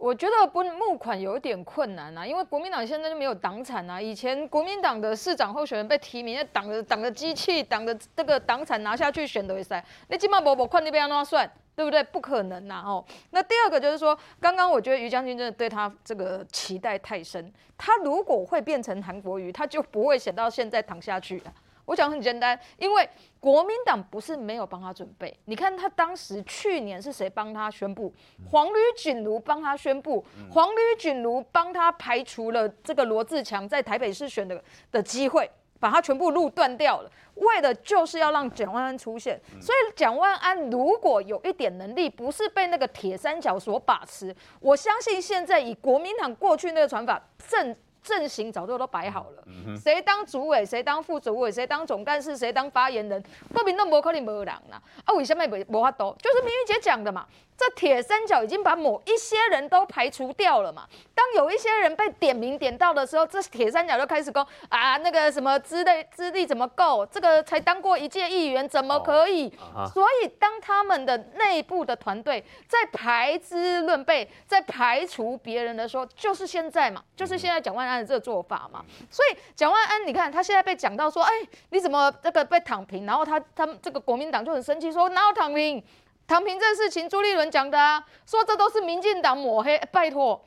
[0.01, 4.01] 我觉得不募款有一点困难啊，因为国民党现在就没有党产啊。
[4.01, 12.03] 以前国民党的市长候选人被提名，党的党的机器、党的这个党产拿下去选的赛，你起码不不看那边要那算，对不对？
[12.05, 13.05] 不可能呐哦。
[13.29, 21.53] 那第二个就是说，刚刚我觉得于将军真的对他这个期待太深，他如果会变成韩国瑜，他就不会选到现在躺下去了。
[21.85, 25.35] 我讲很简单，因为国民党不是没有帮他准备。
[25.45, 28.13] 你看他当时去年是谁帮他宣布？
[28.49, 39.41] 黄吕锦如帮他宣布，黄吕锦如帮他排除了这个罗志强在台北市选的的机会，把他全部路断掉了，为的就是要让蒋万安出现。
[39.59, 47.75] 所以蒋万安如果有一点能力，不是被那个铁三角所把持，我相信现在以国民党过去那个传法正。
[48.03, 49.43] 阵型早就都摆好了，
[49.77, 54.81] 谁当主委，谁当副主委，谁当总干事，谁当发言人，国民党无可能没人呐。
[55.05, 56.15] 啊，为什么没无法度？
[56.19, 57.27] 就是明玉姐讲的嘛。
[57.61, 60.87] 这铁三角已经把某一些人都排除掉了嘛。
[61.13, 67.05] 当有一些人被点名点到的时候，这铁三角就开始攻啊，那个什么资历资历怎么够？
[67.05, 69.47] 这个才当过一届议员，怎么可以？
[69.93, 78.83] 所以当他们的内部的团队在排资论辈，在排除别人的时候，就是现在嘛，就是现在蒋万安的这个做法嘛。
[79.11, 81.31] 所以蒋万安，你看他现在被讲到说，哎，
[81.69, 83.05] 你怎么这个被躺平？
[83.05, 85.83] 然后他他们这个国民党就很生气，说哪有躺平？
[86.31, 89.77] 躺平这事情，朱立伦讲的啊，说这都是民进党抹黑。
[89.91, 90.41] 拜托，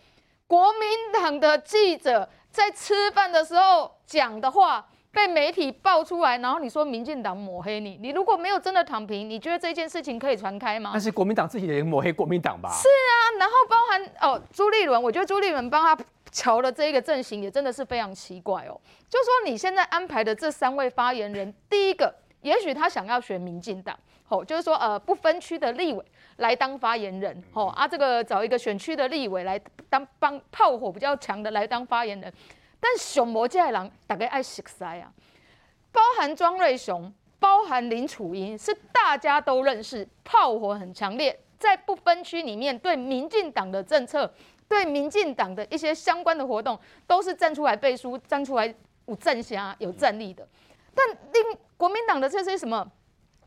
[0.47, 10.93] 国民党的记者在吃饭的时候讲的话被媒体爆出来，然后你说民进党抹黑你，你如果没有真的躺平，你觉得这件事情可以传开吗？
[10.95, 12.71] 那是国民党自己的人抹黑国民党吧？
[12.71, 18.81] 是啊，然后包含哦，朱立伦，我觉得朱立伦帮他瞧了这一个阵型也真的是非常奇怪哦。
[19.11, 23.95] 就说你现在安排的这三位发言人，第一个，也许他想要选民进党。
[24.27, 26.05] 吼，就是说，呃，不分区的立委
[26.37, 29.61] 来当发言人，吼啊，这个找一个选区的立委来
[29.91, 32.33] 当帮炮火比较强的来当发言人，
[32.81, 35.13] 但熊魔界人大概爱食塞啊，
[35.93, 44.33] 包含庄瑞雄，包含林楚英，是大家都认识，炮火很强烈，在不分区里面对民进党的政策，
[44.67, 50.49] 对民进党的一些相关的活动，都是站出来背书，站出来有正侠有战力的，
[50.95, 52.91] 但另国民党的这些什么？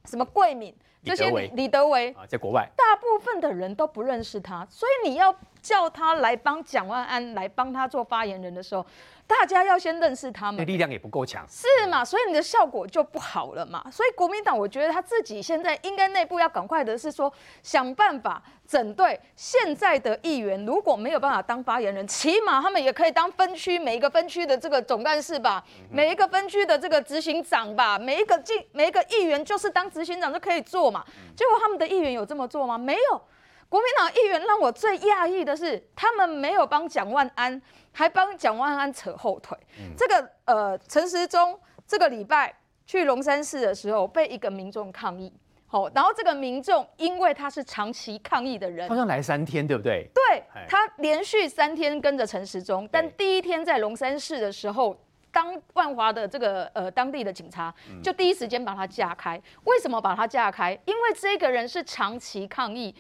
[0.08, 2.70] 什么桂敏这些李德维啊，在国外。
[2.76, 8.86] 大部分的人都不认识他，所以你要叫他来帮蒋万安来帮他做发言人的时候。
[9.28, 12.06] 大家要先认识他们，力量也不够强，是嘛？
[12.06, 13.86] 所以你的效果就不好了嘛。
[13.92, 17.30] 所以国民党，我觉得他自己现在应该内部要赶快的是说，
[17.62, 31.04] 想办法整队现在的议员，如果没有办法当发言人，起码他们也可以当分区每一个分区的这个总干事吧，每一个分区的这个执行长吧，每一个进每一个议员就是当执行长就可以做嘛。
[31.36, 32.78] 结果他们的议员有这么做吗？
[32.78, 33.22] 没有。
[33.70, 37.62] 国民党议员让我最讶异的是，他们没有帮蒋万安。
[37.92, 39.58] 还帮蒋万安扯后腿。
[39.80, 45.34] 嗯、这个呃，陈时中这个礼拜去龙山寺的时候，被一个民众抗议。
[45.66, 50.08] 好，然后这个民众因为他是长期抗议的人，好像来三天，对不对？
[50.14, 54.96] 对，他连续三天跟着陈时中，但第一天在龙山寺的时候，
[55.32, 59.42] 当万华的这个呃当地的警察就第一时间把他架开。
[59.64, 60.80] 为什么把他架开？
[60.86, 62.94] 因为这个人是长期抗议。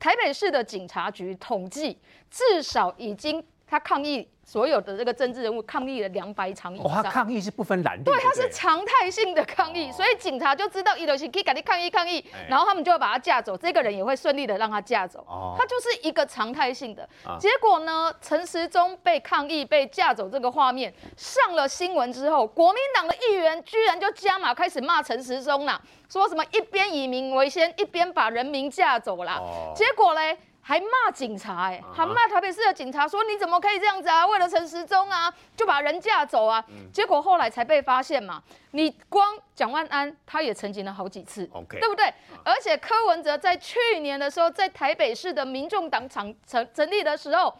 [0.00, 1.96] 台北市的警察局统计，
[2.30, 4.28] 至少已经他抗议。
[4.42, 17.08] 所有的这个政治人物抗议了两百场以上，哦，他抗议是不分蓝绿，对，他是常态性的抗议，哦、所以警察就知道伊德西可以赶紧抗议抗议，哎、然后他们就会把他架走，这个人也会顺利的让他架走，哦、他就是一个常态性的。
[17.24, 30.36] 啊、结果呢，陈时中被抗议被架走这个画面上了新闻之后，国民党的议员居然就加码开始骂陈时中啦，说什么一边以民为先，一边把人民架走啦，哦、结果嘞。
[30.70, 34.24] 还骂警察哎、欸，还骂台北市的警察说，你怎么可以这样子啊？
[34.24, 36.64] 为了陈时中啊，就把人架走啊。
[36.92, 38.40] 结果后来才被发现嘛。
[38.70, 42.14] 你光蒋万安他也曾经了好几次.对不对？
[42.44, 47.52] 而且柯文哲在去年的时候，在台北市的民众党场成成立的时候，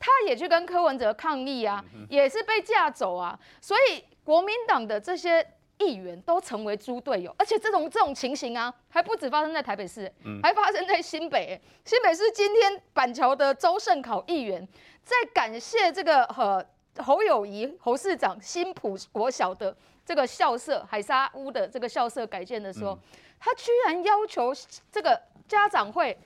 [0.00, 3.38] 他也去跟柯文哲抗议啊，也是被架走啊。
[3.60, 5.46] 所以国民党的这些。
[5.78, 10.12] 议员都成为猪队友，而且这种这种情形啊，还不止发生在台北市，
[10.42, 11.60] 还发生在新北。
[11.84, 14.66] 新北市今天板桥的周盛考议员
[15.02, 16.64] 在感谢这个呃
[17.02, 22.98] 侯友谊侯市长新浦国小的这个校舍海沙屋的这个校舍改建的时候，
[23.38, 24.52] 他居然要求
[24.90, 26.16] 这个家长会。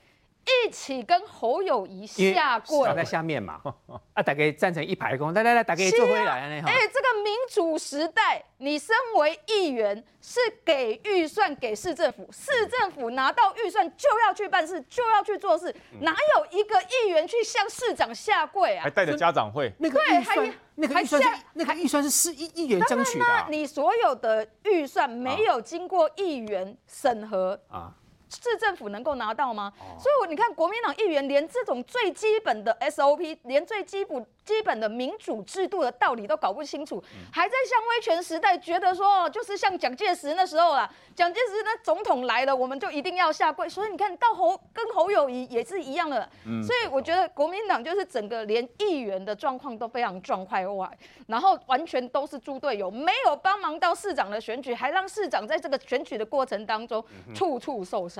[0.67, 3.61] 一起跟侯友谊下跪，在下面嘛，
[4.15, 18.83] 啊，大概站成一排公，来来来，大家坐回来哎，这个民主时代，你身为议员是给预算给市政府，市政府拿到预算就要去办事，就要去做事，哪有一个议员去向市长下跪啊？
[18.83, 21.23] 还带着家长会，那个预算，那个预算，
[21.55, 23.25] 那个预算是市议议员争取的。
[23.49, 27.95] 你所有的预算没有经过议员审核啊？
[28.31, 29.73] 市政府能够拿到吗？
[29.99, 43.69] 所以，我你看，国民党议员连这种最基本的 SOP，连最基本基本的民主制度的道理都搞不清楚，还在像威权时代，觉得说就是像蒋介石那时候啦，蒋介石那总统来了，我们就一定要下跪。
[43.69, 46.29] 所以你看到侯跟侯友谊也是一样的。
[46.65, 50.89] 所以我觉得国民党就是整个连议员的状况都非常状态外，
[51.27, 58.20] 然后完全都是猪队友，没有帮忙到市长的选举，还让市长在这个选举的过程当中处处受伤。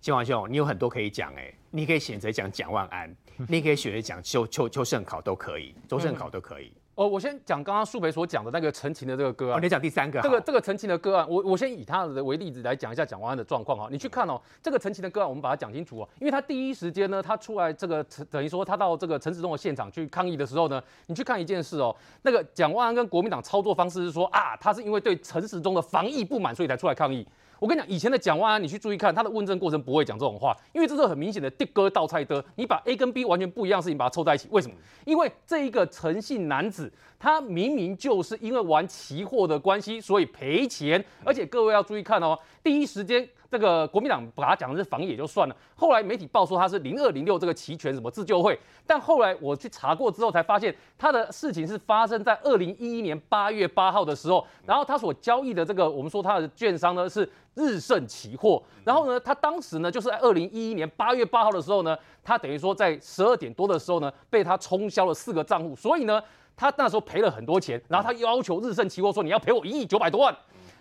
[0.00, 3.12] 金王兄，你有很多可以讲哎，你可以选择讲蒋万安，
[3.48, 6.72] 你可以选择讲邱邱邱胜考都可以，周胜考都可以。
[6.94, 9.58] 哦，我先讲刚刚树培所讲的那个陈情的这个个案。
[9.58, 10.18] 哦，你讲第三个。
[10.22, 13.88] 这个这个陈情的个案，我我先以他的为例子来讲一下蒋万安的状况哈。
[13.90, 27.26] 你去看哦，这个陈情的个案，我们把它讲清楚哦，因为他第一时间呢，他出来这个等于说他到这个陈时中的现场去抗议的时候呢，你去看一件事哦，那个蒋万安跟国民党操作方式是说啊，他是因为对陈时中的防疫不满，所以才出来抗议。
[27.58, 32.44] 我跟你讲，以前的蒋万安，你去注意看他的问政过程，不会讲这种话，因为这是很明显的的哥倒菜的。
[32.56, 34.74] 你把 A 跟 B 完全不一样的事情把它凑在一起，为什么？
[35.04, 41.02] 因为这一个陈姓男子，他明明就是因为玩期货的关系，所以赔钱。
[41.24, 43.28] 而且各位要注意看哦，第一时间。
[43.50, 66.20] 这个国民党把他讲的是防疫也就算了，后来媒体报说他是零二零六这个期权什么自救会，但后来我去查过之后才发现，他的事情是发生在二零一一年八月八号的时候，然后他所交易的这个我们说他的券商呢是日盛期货，然后呢他当时呢就是在二零一一年八月八号的时候呢，他等于说在十二点多的时候呢被他冲销了四个账户，所以呢
[66.56, 70.36] 他那时候赔了很多钱，然后他要求日盛期货说你要赔我一亿九百多万。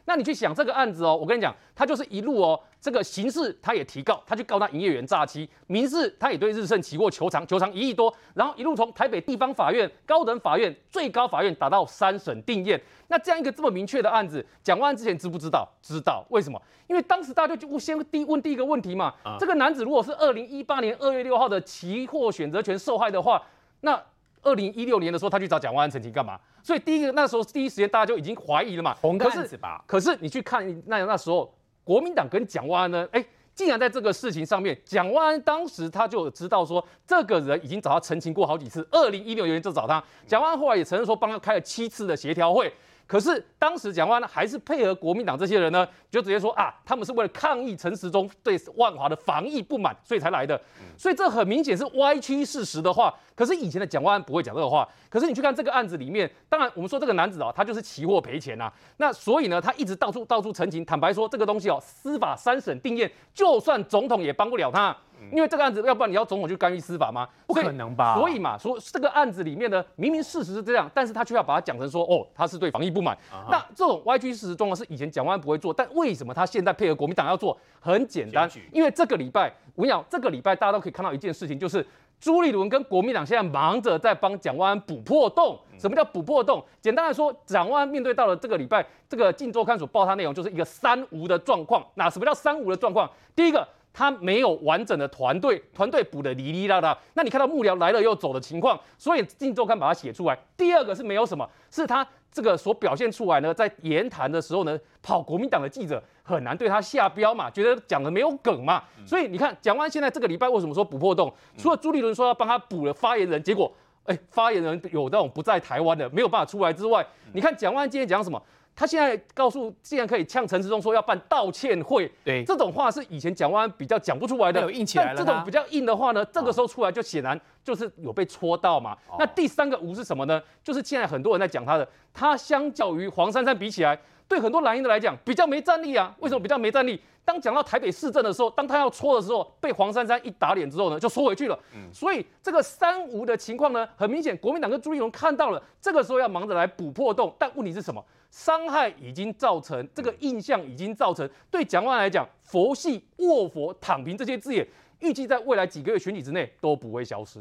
[0.08, 12.80] 那你去想这个案子哦，我跟你讲，他就是一路哦，这个刑事他也提告，他去告他营业员诈欺；民事他也对日盛期货求偿，求偿一亿多，然后一路从台北地方法院、高等法院、最高法院打到三审定谳。
[13.08, 15.68] 那这样一个这么明确的案子，蒋万安之前知不知道？
[15.82, 16.62] 知道，为什么？
[16.88, 23.42] 因为当时大家就先第问第一个问题嘛，啊、这个男子如果是二零一八年二月六号的期货选择权受害的话，
[23.82, 24.00] 那
[24.44, 26.40] 二零一六年的时候他去找蒋万安澄清干嘛？
[26.66, 29.84] 所以第一个那时候第一时间大家就已经怀疑了嘛，红个案子吧。
[29.86, 33.24] 可是，可是你去看那那时候国民党跟蒋万安呢，哎，
[33.54, 42.74] 竟然在这个事情上面，蒋万安当时他就知道说，这个人已经找他澄清过好几次，二零一六年就找他，蒋万安后来也承认说帮他开了七次的协调会。
[43.08, 50.60] 可是当时蒋万安还是配合国民党这些人呢，就直接说啊，他们是为了抗议陈时中对万华的防疫不满，所以才来的。
[50.98, 53.14] 所以这很明显是歪曲事实的话。
[53.36, 54.88] 可是以前的蒋万安不会讲这个话。
[55.10, 58.72] 可是你去看这个案子里面，当然我们说这个男子啊，他就是期货赔钱呐。
[58.98, 64.96] 那所以呢，他一直到处到处澄清，坦白说这个东西哦，司法三审定谳，就算总统也帮不了他。
[65.32, 67.28] 因为这个案子，要不然你要总统去干预司法吗？
[67.48, 68.16] 不可能吧？
[68.16, 73.16] 所以嘛，说这个案子里面呢，明明事实是这样，但是他却要把它讲成说，哦，他是对防疫不满。
[73.32, 73.52] Uh huh.
[73.52, 77.58] 那这种歪曲事实状况是以前蒋万安不会做，但为什么他现在配合国民党要做？
[77.80, 81.86] 很简单，因为这个礼拜，我跟你讲，这个礼拜大家都可以看到一件事情，就是
[82.20, 85.60] 朱立伦跟国民党现在忙着在帮蒋万安补破洞。
[85.78, 86.64] 什么叫补破洞？
[86.82, 91.86] 简单来说，蒋万安面对到了这个礼拜，这个《镜周刊》所报他内容就是一个三无的状况。
[91.94, 93.10] 那什么叫三无的状况？
[93.36, 93.68] 第一个。
[93.98, 96.98] 他没有完整的团队，团队补的哩哩啦啦。
[97.14, 100.38] 那你看到幕僚来了又走的情况，所以《镜周刊》把它写出来。
[100.58, 108.84] 第二个是没有什么，是他这个所表现出来呢，在言谈的时候呢，跑国民党的记者很难对他下标嘛，觉得讲的没有梗嘛。
[109.06, 111.34] 所以你看，蒋万安现在这个礼拜为什么说补破洞？
[111.58, 113.72] 除了朱立伦说要帮他补了发言人，结果
[114.04, 118.42] 哎，发言人有那种不在台湾的，没有办法出来之外，你看蒋万安今天讲什么？
[118.76, 125.18] 他现在告诉，既然可以呛陈志忠说要办道歉会，对，这种话是以前蒋万安比较讲不出来的，有硬起来了。
[125.18, 128.92] 这种比较硬的话呢，这个时候出来就显然就是有被戳到嘛。
[129.08, 130.42] 哦、那第三个无是什么呢？
[130.62, 136.16] 就是现在很多人在讲他的，他相较于黄珊珊比起来，对很多蓝营的来讲比较没战力啊。
[136.20, 137.00] 为什么比较没战力？
[137.24, 141.58] 当讲到台北市政的时候，当他要戳的时候，被黄珊珊一打脸之后呢，就缩回去了。
[141.74, 147.34] 嗯，所以这个三无的情况呢，很明显，国民党跟朱立伦看到了，这个时候要忙着来补破洞。
[147.40, 148.04] 但问题是什么？
[148.30, 151.28] 伤害已经造成，这个印象已经造成。
[151.50, 154.68] 对蒋万安来讲，佛系、卧佛、躺平这些字眼，
[155.00, 157.40] 预计在未来几个月选举之内都不会消失。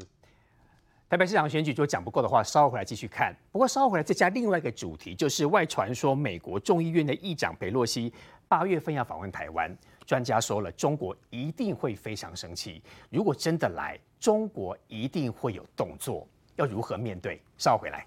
[1.09, 3.35] 台北市长选举如果讲不够的话，稍后回来继续看。
[3.53, 8.13] 不过稍后回来再加另外一个主题，就是外传说美国众议院的议长裴洛西。
[8.49, 12.83] 八月份要访问台湾，专家说了，中国一定会非常生气。
[13.11, 17.41] 如果真的来，中国一定会有动作，要如何面对？
[17.59, 18.07] 稍后回来。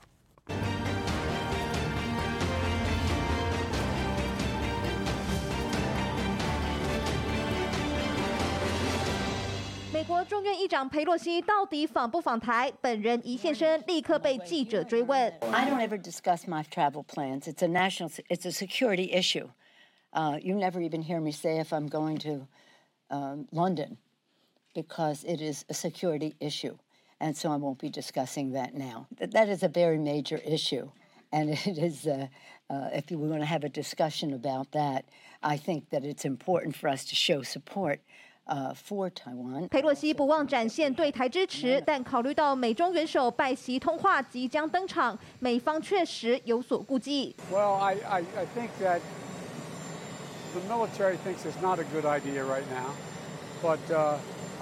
[10.13, 12.73] 国众院议长裴洛西到底访不访台？
[12.81, 15.33] 本人一现身，立刻被记者追问。
[15.53, 17.43] I don't ever discuss my travel plans.
[17.43, 19.49] It's a national, it's a security issue.
[20.13, 22.47] Uh, you never even hear me say if I'm going to
[23.11, 23.97] um, London
[24.75, 26.77] because it is a security issue.
[27.21, 29.07] And so I won't be discussing that now.
[29.19, 30.91] That is a very major issue.
[31.31, 32.27] And it is, uh,
[32.69, 35.07] uh, if we want to have a discussion about that,
[35.43, 38.26] I think that it's important for us to show support uh, for Taiwan.
[39.71, 47.37] 裴洛西不忘展现对台支持，但考虑到美中元首拜习通话即将登场，美方确实有所顾忌。
[47.53, 49.01] Well, I, I, I think that
[50.53, 52.93] the military thinks it's not a good idea right now,
[53.63, 54.17] but uh,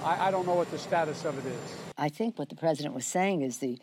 [0.05, 1.93] I, I don't know what the status of it is.
[1.97, 3.79] I think what the president was saying is the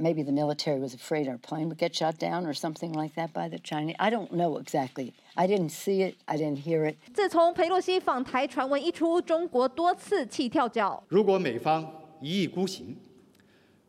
[0.00, 3.32] maybe the military was afraid our plane would get shot down or something like that
[3.32, 3.96] by the Chinese.
[3.98, 5.14] I don't know exactly.
[5.36, 6.16] I didn't see it.
[6.26, 6.96] I didn't hear it.
[7.14, 11.02] 自从裴洛西访台传闻一出，中国多次气跳脚。
[11.08, 12.96] 如果美方一意孤行，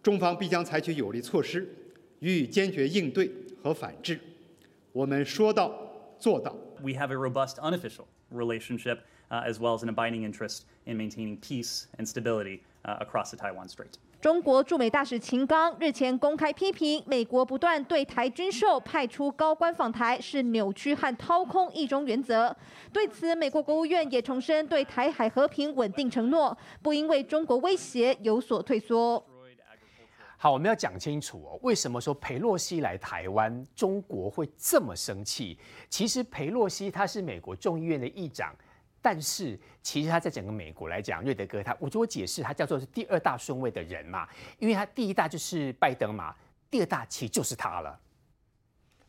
[0.02, 1.68] 中方必将采取有力措施
[2.20, 4.20] 予以坚决应对和反制。
[4.94, 5.74] 我们说到
[6.20, 6.56] 做到。
[6.82, 9.00] we have a robust unofficial relationship,
[9.32, 13.38] uh, as well as an abiding interest in maintaining peace and stability uh, across the
[13.38, 13.98] Taiwan Strait.
[14.23, 22.57] 中国驻美大使秦刚日前公开批评，美国不断对台军售、派出高官访台是扭曲和掏空一中原则。
[22.93, 29.21] 对此，美国国务院也重申对台海和平稳定承诺，不因为中国威胁有所退缩。
[30.37, 35.59] 好，我们要讲清楚哦，为什么说裴洛西来台湾，中国会这么生气？
[35.89, 38.55] 其实裴洛西他是美国众议院的议长，
[39.03, 44.27] 但是其实他在整个美国来讲，瑞德哥他，我就会解释，他叫做是第二大顺位的人嘛，
[44.59, 46.35] 因为他第一大就是拜登嘛，
[46.71, 48.01] 第二大其实就是他了。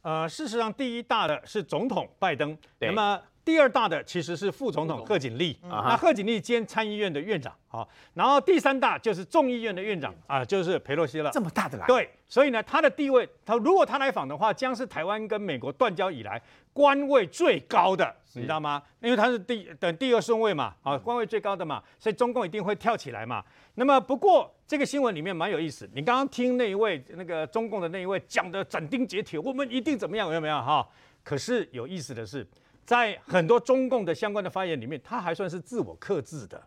[0.02, 3.22] 呃，事实上第一大的是总统拜登，对那么。
[3.46, 11.30] 第二大的其实是副总统贺锦丽，那贺锦丽兼参议院的院长，啊，然后第三大就是众议院的院长啊，就是佩洛西了。
[11.32, 11.86] 这么大的来？
[11.86, 16.42] 对，所以呢，他的地位，他如果他来访的话，将是台湾跟美国断交以来
[16.72, 18.82] 官位最高的，你知道吗？
[19.02, 23.44] 因为他是第等第二顺位嘛，啊，官位最高的嘛，所以中共一定会跳起来嘛。
[23.76, 30.88] 那么不过这个新闻里面蛮有意思，你刚刚听那一位那个中共的那一位讲的斩钉截铁，我们一定怎么样，有没有哈？
[31.26, 32.48] 可是有意思的是。
[32.86, 36.62] 在很多中共的相关的发言里面，他还算是自我克制的。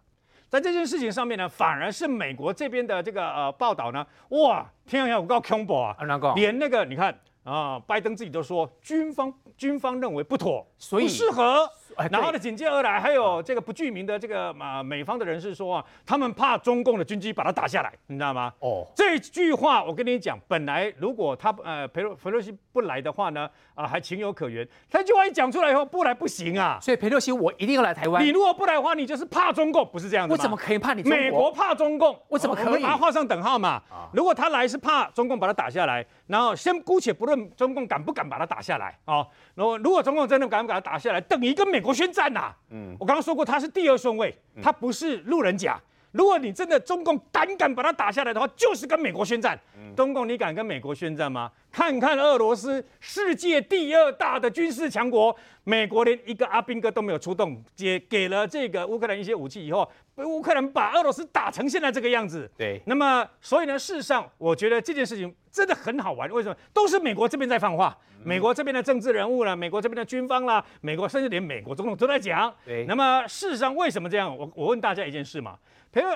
[0.49, 5.97] 在这件事情上面呢，反而是美国这边的这个呃报道呢，哇，天啊，我告恐怖啊！
[6.37, 7.13] 连那个你看
[7.43, 11.69] 啊，拜登自己都说，军方军方认为不妥，所以不适合。
[12.11, 18.53] 然后呢，紧接而来还有这个不具名的这个啊美方的人士说啊，他们怕中共的军机把它打下来，你知道吗？
[18.61, 24.67] 哦，这句话我跟你讲，本来如果他呃裴洛裴洛西不来的话呢，啊还情有可原。
[24.91, 26.79] 他这句话一讲出来以后，不来不行啊。
[26.81, 28.25] 所以裴洛西我一定要来台湾。
[28.25, 30.37] 你如果不来的话，你就是怕中共，不是这样子吗？
[30.37, 31.03] 我怎么可以怕你？
[31.03, 32.83] 美国怕中共，我怎么可以？
[32.83, 33.83] 把它画上等号嘛。
[34.13, 39.27] 如果他来是怕中共把它打下来，然后先姑且不论中共敢不敢把它打下来啊。
[39.55, 42.55] 然后如果中共真的敢不敢把它打下来，等一个美国宣战呐。
[42.71, 45.81] 嗯，我刚刚说过，他是第二顺位，他不是路人甲。
[46.13, 49.59] 如果你真的中共胆敢把他打下来的话，就是跟美国宣战。
[49.95, 51.51] 中共，你敢跟美国宣战吗？
[51.71, 59.87] 看看俄罗斯，世界第二大的军事强国，美国连一个阿兵哥都没有出动，也给了这个乌克兰一些武器以后，
[60.25, 62.51] 乌克兰把俄罗斯打成现在这个样子。
[62.57, 66.31] 对，那么所以呢，事实上，我觉得这件事情真的很好玩。
[66.31, 66.57] 为什么？
[66.73, 72.53] 都是美国这边在放话，美国这边的政治人物啦，美国这边的军方啦，美国甚至连美国总统都在讲。
[72.65, 74.35] 对，那么事实上为什么这样？
[74.37, 75.59] 我我问大家一件事嘛，
[75.91, 76.07] 比如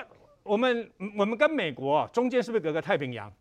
[0.43, 3.31] 我们我们跟美国中间是不是隔个太平洋？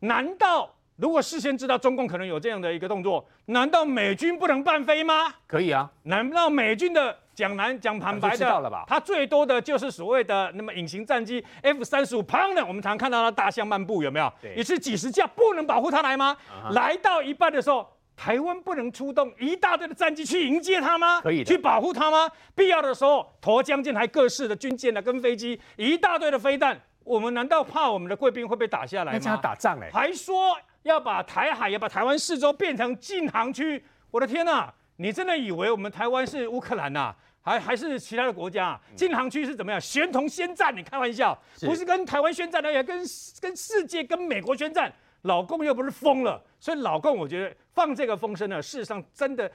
[0.00, 0.74] 难道？
[0.96, 5.32] 如果事先知道中共可能有这样的一个动作，难道美军不能半飞吗？
[5.46, 5.88] 可以啊。
[6.02, 14.32] 难道美军的讲南讲坦白的，他最多的就是所谓的那么隐形战机 F 三十五 Pounder，我们常看到它大象漫步，有没有？
[14.56, 16.36] 也是几十架，不能保护它来吗？
[16.72, 21.20] 来到一半的时候，台湾不能出动一大堆的战机去迎接他吗？
[21.20, 21.44] 可以。
[21.44, 22.28] 去保护他吗？
[22.56, 29.12] 必要的时候，沱江舰还各式的军舰啊，跟飞机一大堆的飞弹，我们难道怕我们的贵宾会被打下来吗？
[29.12, 30.58] 那这样打仗哎，还说。
[30.82, 34.74] 要把台海，要把台湾四周变成禁航区，我的天呐、啊！
[35.00, 38.80] 你真的以为我们台湾是乌克兰呐、啊，还还是其他的国家、啊？
[38.96, 39.80] 禁航区是怎么样？
[39.80, 40.76] 宣同宣战？
[40.76, 42.98] 你开玩笑，不是跟台湾宣战，而且跟
[43.40, 44.92] 跟世界、跟美国宣战。
[45.22, 49.50] 老共又不是疯了，所以老共我觉得放这个风声呢，事实上真的，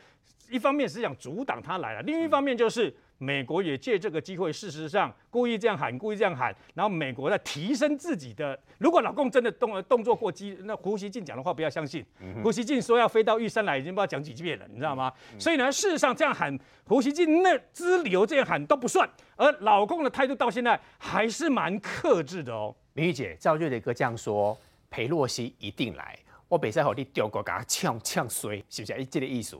[0.50, 2.94] 一方面是想阻挡他来了，另一方面就是。
[3.24, 8.60] 美国也借这个机会，事实上故意这样喊，故意这样喊，然后美国在提升自己的。
[8.80, 12.06] 如果老共真的动动作过激，那胡锡进讲的话不要相信。
[12.44, 15.10] 胡锡进说要飞到玉山来，已经不知道讲几遍了，你知道吗？
[15.40, 22.76] 所以呢，事实上这样喊，胡锡进那支流这样喊都不算，而老共的态度到现在还是蛮克制的哦。
[22.92, 24.58] 明玉姐，赵瑞磊哥这样说，
[24.90, 26.20] 裴洛西一定来，
[26.50, 28.92] 我北赛好你丢过给他呛呛衰，是不是？
[28.92, 29.58] 哎，这个意思，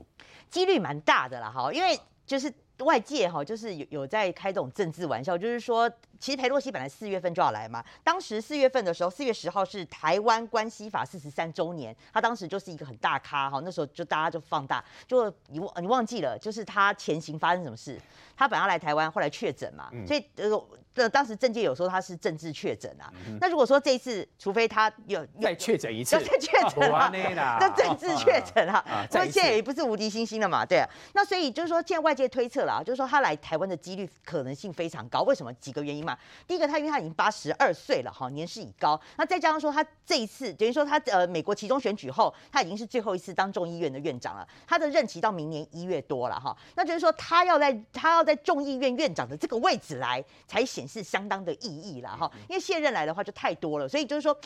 [0.50, 2.54] 几率蛮大的啦，哈，因为就是。
[2.80, 7.84] 外界哈就是有有在开这种政治玩笑，就是说，其实裴洛西本来四月份就要来嘛。
[8.04, 18.02] 当时四月份的时候，四月十号是台湾关系法四十三周年，他当时就是一个很大咖哈，那时候就大家就放大，就你忘你忘记了，就是他前行发生什么事？
[18.36, 20.64] 他本来要来台湾，后来确诊嘛，所以呃。
[20.96, 27.10] 那当时政界有说他是政治确诊啊，嗯、那如果说这一次，除非他有再确诊一次，要再确诊啊
[27.60, 30.88] 那政治确诊啊， 所以现在也不是无敌星星了嘛，对啊。
[31.14, 35.24] 那所以就是说，现在外界推测了啊，就是说他来台湾的几率可能性非常高。
[35.24, 35.52] 为什么？
[35.56, 36.16] 几个原因嘛。
[36.46, 39.02] 第一个，他因为他已经八十二岁了哈，年事已高。
[39.18, 46.56] 那再加上说他这一次等于说他呃美国其中选举后，他已经是最后一次当众议院的院长了，他的任期到明年一月多了哈。
[46.76, 50.84] 那就是说他要在他要在众议院院长的这个位置来才显。
[50.94, 54.38] 示相当的意义了哈，因为卸任来的话就太多了，所以就是说，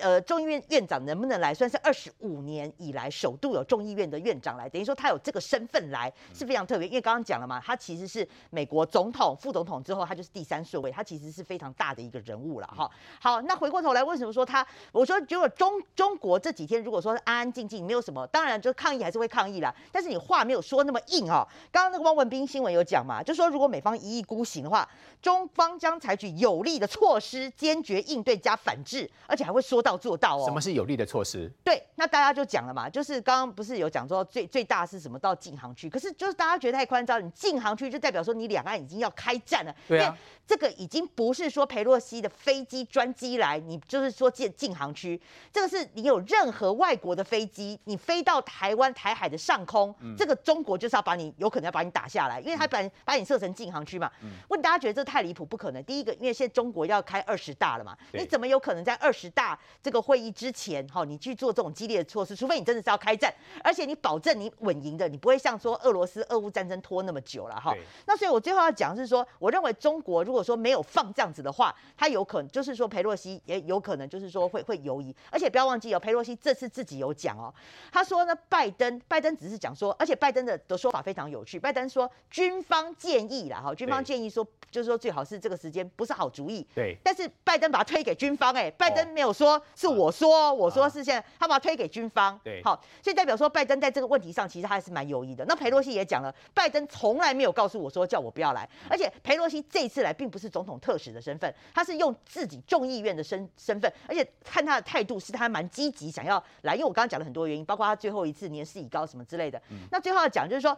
[0.00, 6.88] 呃，众议院院长能不能来，算是二十五年以来首度有众议院的院长来，等于说他有这个身份来是非常特别。
[6.88, 12.90] 因为刚刚讲了嘛，他其实是美国总统、副总统之后，他就是第三顺位，他其实是非常大的一个人物了哈。
[13.20, 14.66] 好，那回过头来，为什么说他？
[14.90, 21.46] 我说如果中中国这几天如果说安安静静，没有什么，当然就抗议还是会抗议啦，但是你话没有说那么硬哦。
[21.70, 24.88] 刚刚那个汪文斌新闻有讲嘛，就说如果美方一意孤行的话，
[25.20, 30.44] 中方将采取有力的措施，坚决应对加反制，而且还会说到做到哦。
[30.44, 31.50] 什么是有力的措施？
[31.64, 39.74] 对，那大家就讲了嘛，就是刚刚不是有讲说最最大是什么到禁航区，可是就是大家觉得太宽张，你禁航区就代表说你两岸已经要开战了。
[39.86, 40.16] 对啊，
[40.46, 45.20] 这个已经不是说裴洛西的飞机专机来，你就是说进禁航区，
[45.52, 54.10] 这个是你有任何外国的飞机，你飞到台湾台海的上空，嗯、这个中国就是要把你有可能要把你打下来，因为他把把你设成禁航区嘛。
[54.22, 55.82] 嗯、问大家觉得这太离谱，不可能。
[55.84, 62.34] 第一个，因为现在中国要开二十大了嘛，你怎么有可能在二十大这个会议之前，哈，你去做这种激烈的措施？
[62.34, 63.32] 除非你真的是要开战，
[63.62, 67.72] 而且你保证你稳赢的，你不会像说俄罗斯俄乌战争拖那么久了哈。
[68.06, 77.52] 那所以我最后要讲的是说，我认为中国如果说没有有放这样子的话，他有可能就是说裴洛西也有可能就是说会会犹疑，而且不要忘记哦，裴洛西这次自己有讲哦，
[77.92, 95.44] 他说呢，拜登拜登只是讲说，而且拜登的的说法非常有趣，拜登说军方建议啦哈，军方建议说就是说最好是这个时间不是好主意，对，但是拜登把它推给军方哎、欸，拜登没有说是我说，哦、我说是现在他把它推给军方，对，好，所以代表说拜登在这个问题上其实他还是蛮犹豫的。
[95.46, 109.60] 那裴洛西也讲了，拜登从来没有告诉我说叫我不要来，而且裴洛西这次来并不是总统特使的身份，他是用自己众议院的身身份，而且看他的态度是他蛮积极想要来，因为我刚刚讲了很多原因，包括他最后一次年事已高什么之类的。
[109.70, 110.76] 嗯、那最后要讲就是说，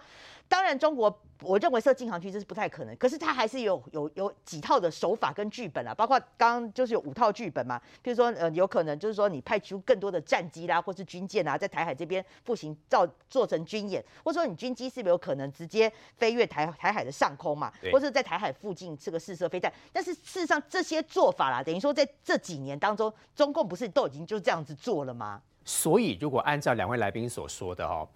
[0.49, 1.11] 当然中国
[1.45, 19.72] 我认为设禁航区这是不太可能，可是他还是有有有几套的手法跟剧本啊，包括刚刚就是有五套剧本嘛，比如说呃有可能就是说你派出更多的战机啦，或是军舰啊，在台海这边步行造做成军演，或者说你军机是不是有可能直接飞越台台海的上空嘛，或者在台海附近这个试射飞弹？
[19.92, 25.40] 但是事实上这些做法啦，等于说在这几年当中，中共不是都已经就这样子做了吗？
[25.64, 28.07] 所以如果按照两位来宾所说的哦，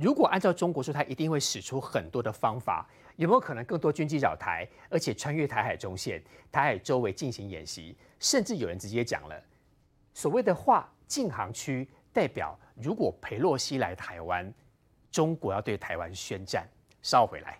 [0.00, 6.22] 如果按照中国说，他一定会使出很多的方法，有没有可能更多军机扰台，而且穿越台海中线、
[6.52, 7.96] 台海周围进行演习？
[8.20, 9.42] 甚至有人直接讲了，
[10.14, 14.52] 所谓的话禁航区，代表如果裴洛西来台湾，
[15.10, 16.64] 中国要对台湾宣战。
[17.02, 17.58] 稍回来。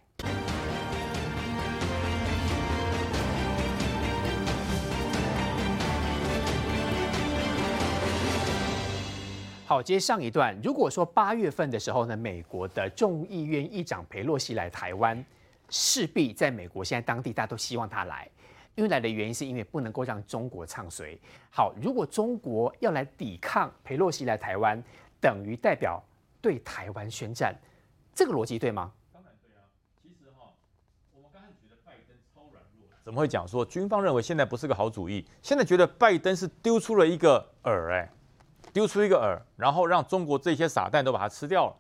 [9.69, 10.59] 好，接上一段。
[10.63, 15.23] 如果说八月份的时候呢，美国的众议院议长裴洛西来台湾，
[15.69, 18.27] 势必在美国现在当地大家都希望他来，
[18.77, 21.15] 因为来的原因是因为不能够让中国唱衰。
[21.51, 24.83] 好，如果中国要来抵抗裴洛西来台湾，
[25.21, 26.03] 等于代表
[26.41, 27.55] 对台湾宣战，
[28.15, 28.91] 这个逻辑对吗？
[29.13, 29.69] 当然对啊。
[30.03, 30.47] 其实哈，
[31.15, 35.27] 我们刚才觉得拜登超软弱，怎么会讲说军方认为现在不是个好主意？
[35.43, 38.09] 现在觉得拜登是丢出了一个饵，哎。
[38.73, 41.75] 丢出一个饵，然后让中国这些傻蛋都把它吃掉了。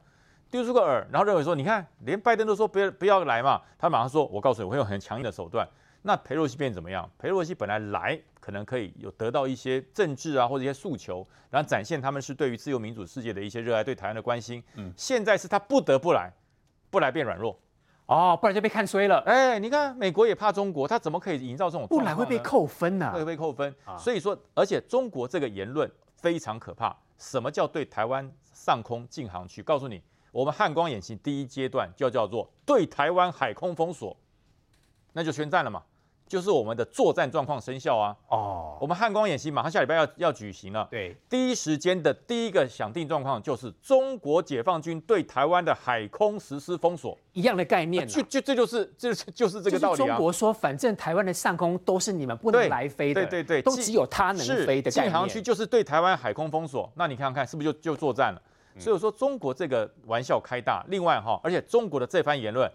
[0.50, 5.68] 丢出个饵，然后认为说，你看，连拜登都说不要不要来嘛，他马上说，我告诉你，我会用很强硬的手段。
[6.00, 7.10] 那裴洛西变怎么样？
[7.18, 14.62] 裴洛西本来来可能可以有得到一些政治啊或者一些诉求，然后展现他们是对于自由民主世界的一些热爱，对台湾的关心。
[14.76, 16.32] 嗯，现在是他不得不来，
[16.88, 17.58] 不来变软弱。
[18.06, 19.18] 哦，不然就被看衰了。
[19.26, 21.86] 哎，你看美国也怕中国，他怎么可以营造这种？
[21.88, 23.12] 不来会被扣分呢？
[23.12, 23.74] 会被扣分。
[23.98, 25.90] 所以说，而且中国这个言论。
[26.20, 26.96] 非常可怕。
[27.16, 29.62] 什么叫对台湾上空禁航区？
[29.62, 34.16] 告诉你，我们汉光演习第一阶段就叫做对台湾海空封锁，
[35.12, 35.82] 那就宣战了嘛。
[36.28, 38.14] 就是我们的作战状况生效啊！
[38.28, 40.86] 哦，我们汉光演习马上下礼拜要要举行了。
[40.90, 48.06] 对，第一时间的第一个想定状况就是中国解放军对台湾的海空实施封锁，一样的概念。
[48.06, 50.06] 就就这就是这就是这个道理啊！
[50.06, 54.90] 中国说，反正台湾的上空都是你们不能来飞的，对对对，都只有它能飞的。
[54.90, 58.42] 禁航区就是对台湾海空封锁，那你看看是不是就就作战了？
[58.78, 60.84] 所以说中国这个玩笑开大。
[60.88, 62.70] 另外哈，而且中国的这番言论。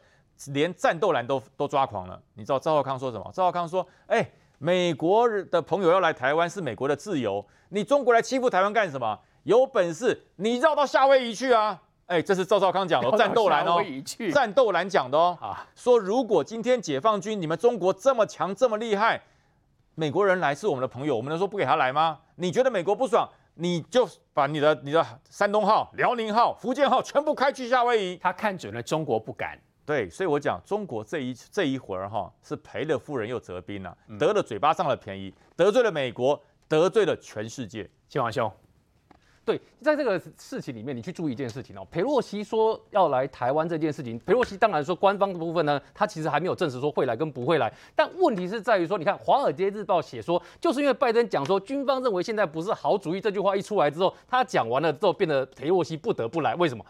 [0.47, 3.23] 连战斗蓝都都抓狂了，你知道赵少康说什么？
[3.33, 9.19] 赵少康说：“哎、欸，美国的朋友要来台湾是美国的自由，你中国来欺负台湾干什么？
[9.43, 13.81] 有本事你绕到夏威夷去啊！”哎、欸，这是赵少康讲的，战斗蓝哦，
[14.33, 15.37] 战斗蓝讲的哦。
[15.41, 19.21] 啊，说如果今天解放军你们中国这么强这么厉害，
[19.95, 22.19] 美国人来是我们的朋友，我们能说不给他来吗？
[22.35, 28.17] 你觉得美国不爽，你就把你的你的山东号、辽宁号、福建号全部开去夏威夷。
[28.17, 29.57] 他看准了中国不敢。
[29.85, 37.89] 对，所以我讲中国这一这一会儿哈是赔了夫人又折兵了，得了嘴巴上的便宜，得罪了美国，得罪了全世界。
[38.07, 38.49] 建华兄，
[39.43, 41.85] 对，在这个事情里面，你去注意一件事情哦。
[41.91, 47.73] 裴洛西说要来台湾这件事情，裴洛西当然说官方的部分呢，他其实还没有证实说会来跟不会来。
[47.93, 56.55] 但问题是在于说，你看《华尔街日报》写说，就是因为拜登讲说军方认为现在不是好主意，这句话一出来之后，他讲完了之后，变得裴洛西不得不来。
[56.55, 56.85] 为什么？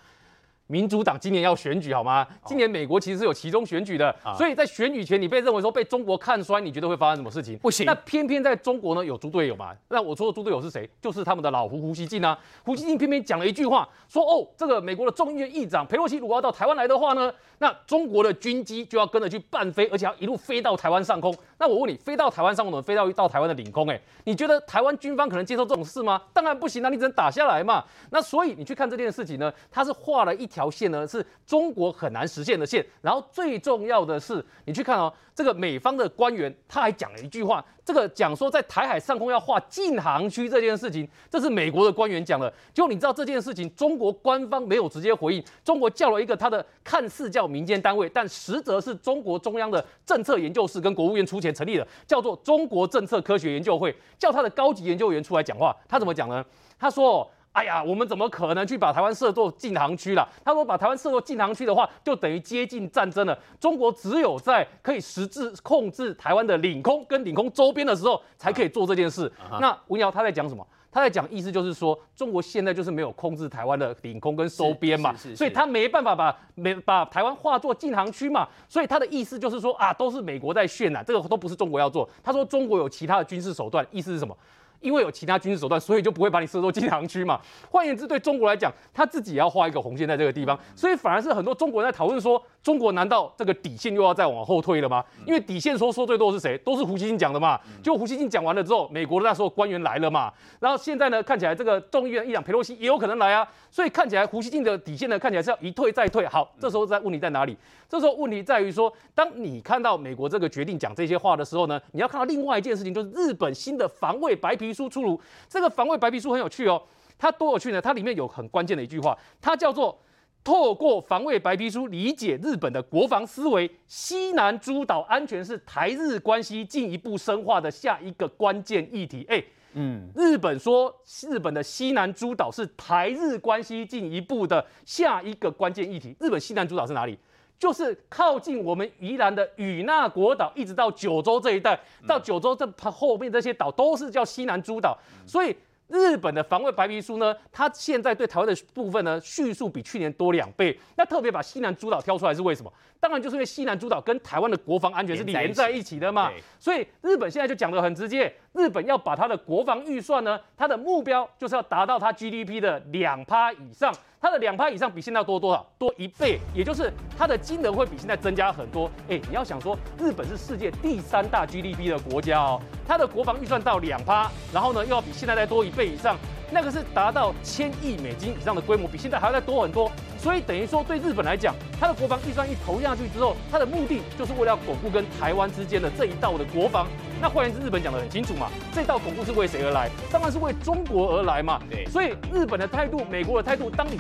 [0.74, 2.26] 民主党今年要选举好吗？
[2.44, 7.56] 今年美国其实是有其中选举的，所以在选举前你被认为说被中国看衰，你觉得会发生什么事情？
[7.60, 7.86] 不行。
[7.86, 9.72] 那偏偏在中国呢有猪队友嘛？
[9.90, 10.90] 那我说的猪队友是谁？
[11.00, 12.36] 就是他们的老胡胡锡进啊。
[12.64, 21.32] 胡锡进偏偏讲了一句话，说哦，这个美国的众议院议长裴洛西如果要到台湾来的话呢，那中国的军机就要跟着去伴飞，而且要一路飞到台湾上空。
[21.64, 23.90] 那我问你，飞到台湾上空，飞到到台湾的领空？
[23.90, 26.22] 哎，你觉得台湾军方可能接受这种事吗？
[26.34, 27.82] 当然不行啊，你只能打下来嘛。
[28.10, 31.26] 那所以你去看这件事情呢，他是画了一条线呢，是。
[31.46, 42.52] 中国很难实现的线，然后最重要的是，你去看哦，这个美方的官员他还讲了一句话，这个讲说在台海上空要划禁航区这件事情，这是美国的官员讲的。
[42.74, 55.76] 就你知道这件事情，中国官方没有直接回应，中国叫了一个他的看似叫民间单位，但实则是中国中央的政策研究室跟国务院出钱前成立的，叫做中国政策科学研究会，叫他的高级研究员出来讲话。
[55.88, 56.44] 他怎么讲呢？
[56.80, 57.30] 他说。
[57.54, 60.28] 哎呀，我们怎么可能去把台湾设作禁航区了？
[60.44, 63.40] 他说把台湾设作禁航区的话，就等于接近战争了。
[63.60, 69.32] 中国只有在可以实质控制台湾的领空跟领空周边的时候，才可以做这件事。
[69.38, 70.68] 啊、那吴瑶他在讲什么？
[70.94, 78.48] 他在讲意思就是说，中国现在就是没有控制台湾的领空跟收边嘛，所以他没办法把没把台湾划作禁航区嘛。
[78.70, 82.08] 所以他的意思就是说啊，都是美国在渲染，这个都不是中国要做。
[82.24, 84.38] 他说中国有其他的军事手段，意思是什么？
[84.84, 87.40] 因为有其他军事手段，所以就不会把你射入禁航区嘛。
[87.72, 95.04] 换言之，对中国来讲，他自己也要画一个红线在这个地方，所以反而是很多中国人在讨论说，中国难道这个底线又要再往后退了吗？
[95.26, 96.58] 因为底线说说最多的是谁？
[96.60, 97.60] 都是胡锡进讲的嘛。
[97.82, 100.32] 就胡锡进讲完了之后，美国的那时候官员来了嘛。
[100.60, 103.48] 然后现在呢，看起来这个众议院议长佩洛西也有可能来啊。
[103.72, 106.28] 所以看起来胡锡进的底线呢，看起来是要一退再退。
[106.28, 107.58] 好，这时候在问题在哪里？
[107.90, 115.20] 这时候问题在于说，当你看到美国这个决定讲这些话的时候呢，你要看到另外一件事情，就是日本新的防卫白皮书出炉。
[115.48, 116.82] 这个防卫白皮书很有趣哦，
[117.18, 117.82] 它多有趣呢？
[117.82, 119.98] 它里面有很关键的一句话，它叫做
[120.44, 129.26] “透过防卫白皮书理解日本的国防思维，西南诸岛安全是台日关系进一步深化的下一个关键议题”。
[129.30, 129.42] 哎，
[129.74, 130.94] 嗯，日本说
[131.30, 136.16] 日本的西南诸岛是台日关系进一步的下一个关键议题。
[136.20, 137.18] 日本西南诸岛是哪里？
[137.64, 145.56] 就是靠近我们宜兰的与那国岛，一直到九州这一带，到九州这后面这些岛都是叫西南诸岛，所以
[145.88, 150.78] 日本的防卫白皮书呢，它现在对台湾的部分呢叙述比去年多两倍。
[150.98, 152.74] 那特别把西南诸岛挑出来是为什么？
[153.04, 156.32] 当然就是因为西南诸岛跟台湾的国防安全是连在一起的嘛。
[156.58, 163.94] 所以日本现在就讲得很直接，日本要把它的国防预算呢，它的目标就是要达到它 GDP 的两趴以上。
[164.22, 165.70] 它的两趴以上比现在多多少？
[165.78, 168.90] 多一倍，也就是它的金额会比现在增加很多。
[169.10, 176.16] 哎，你要想说，日本是世界第三大 GDP 的国家哦，它的国防预算到两趴，然后呢又要比现在再多一倍以上，
[176.54, 179.92] 那个是达到千亿美金以上的规模，比现在还要再多很多。
[180.20, 186.88] 所以等于说，对日本来讲，它的国防预算一投下去之后，它的目的就是为了要巩固跟台湾之间的这一道的国防。
[187.20, 189.90] 那换言之，日本讲得很清楚嘛，这道巩固是为谁而来？
[190.12, 191.60] 当然是为中国而来嘛。
[191.70, 191.86] 对。
[191.88, 193.98] 所以日本的态度，美国的态度，当你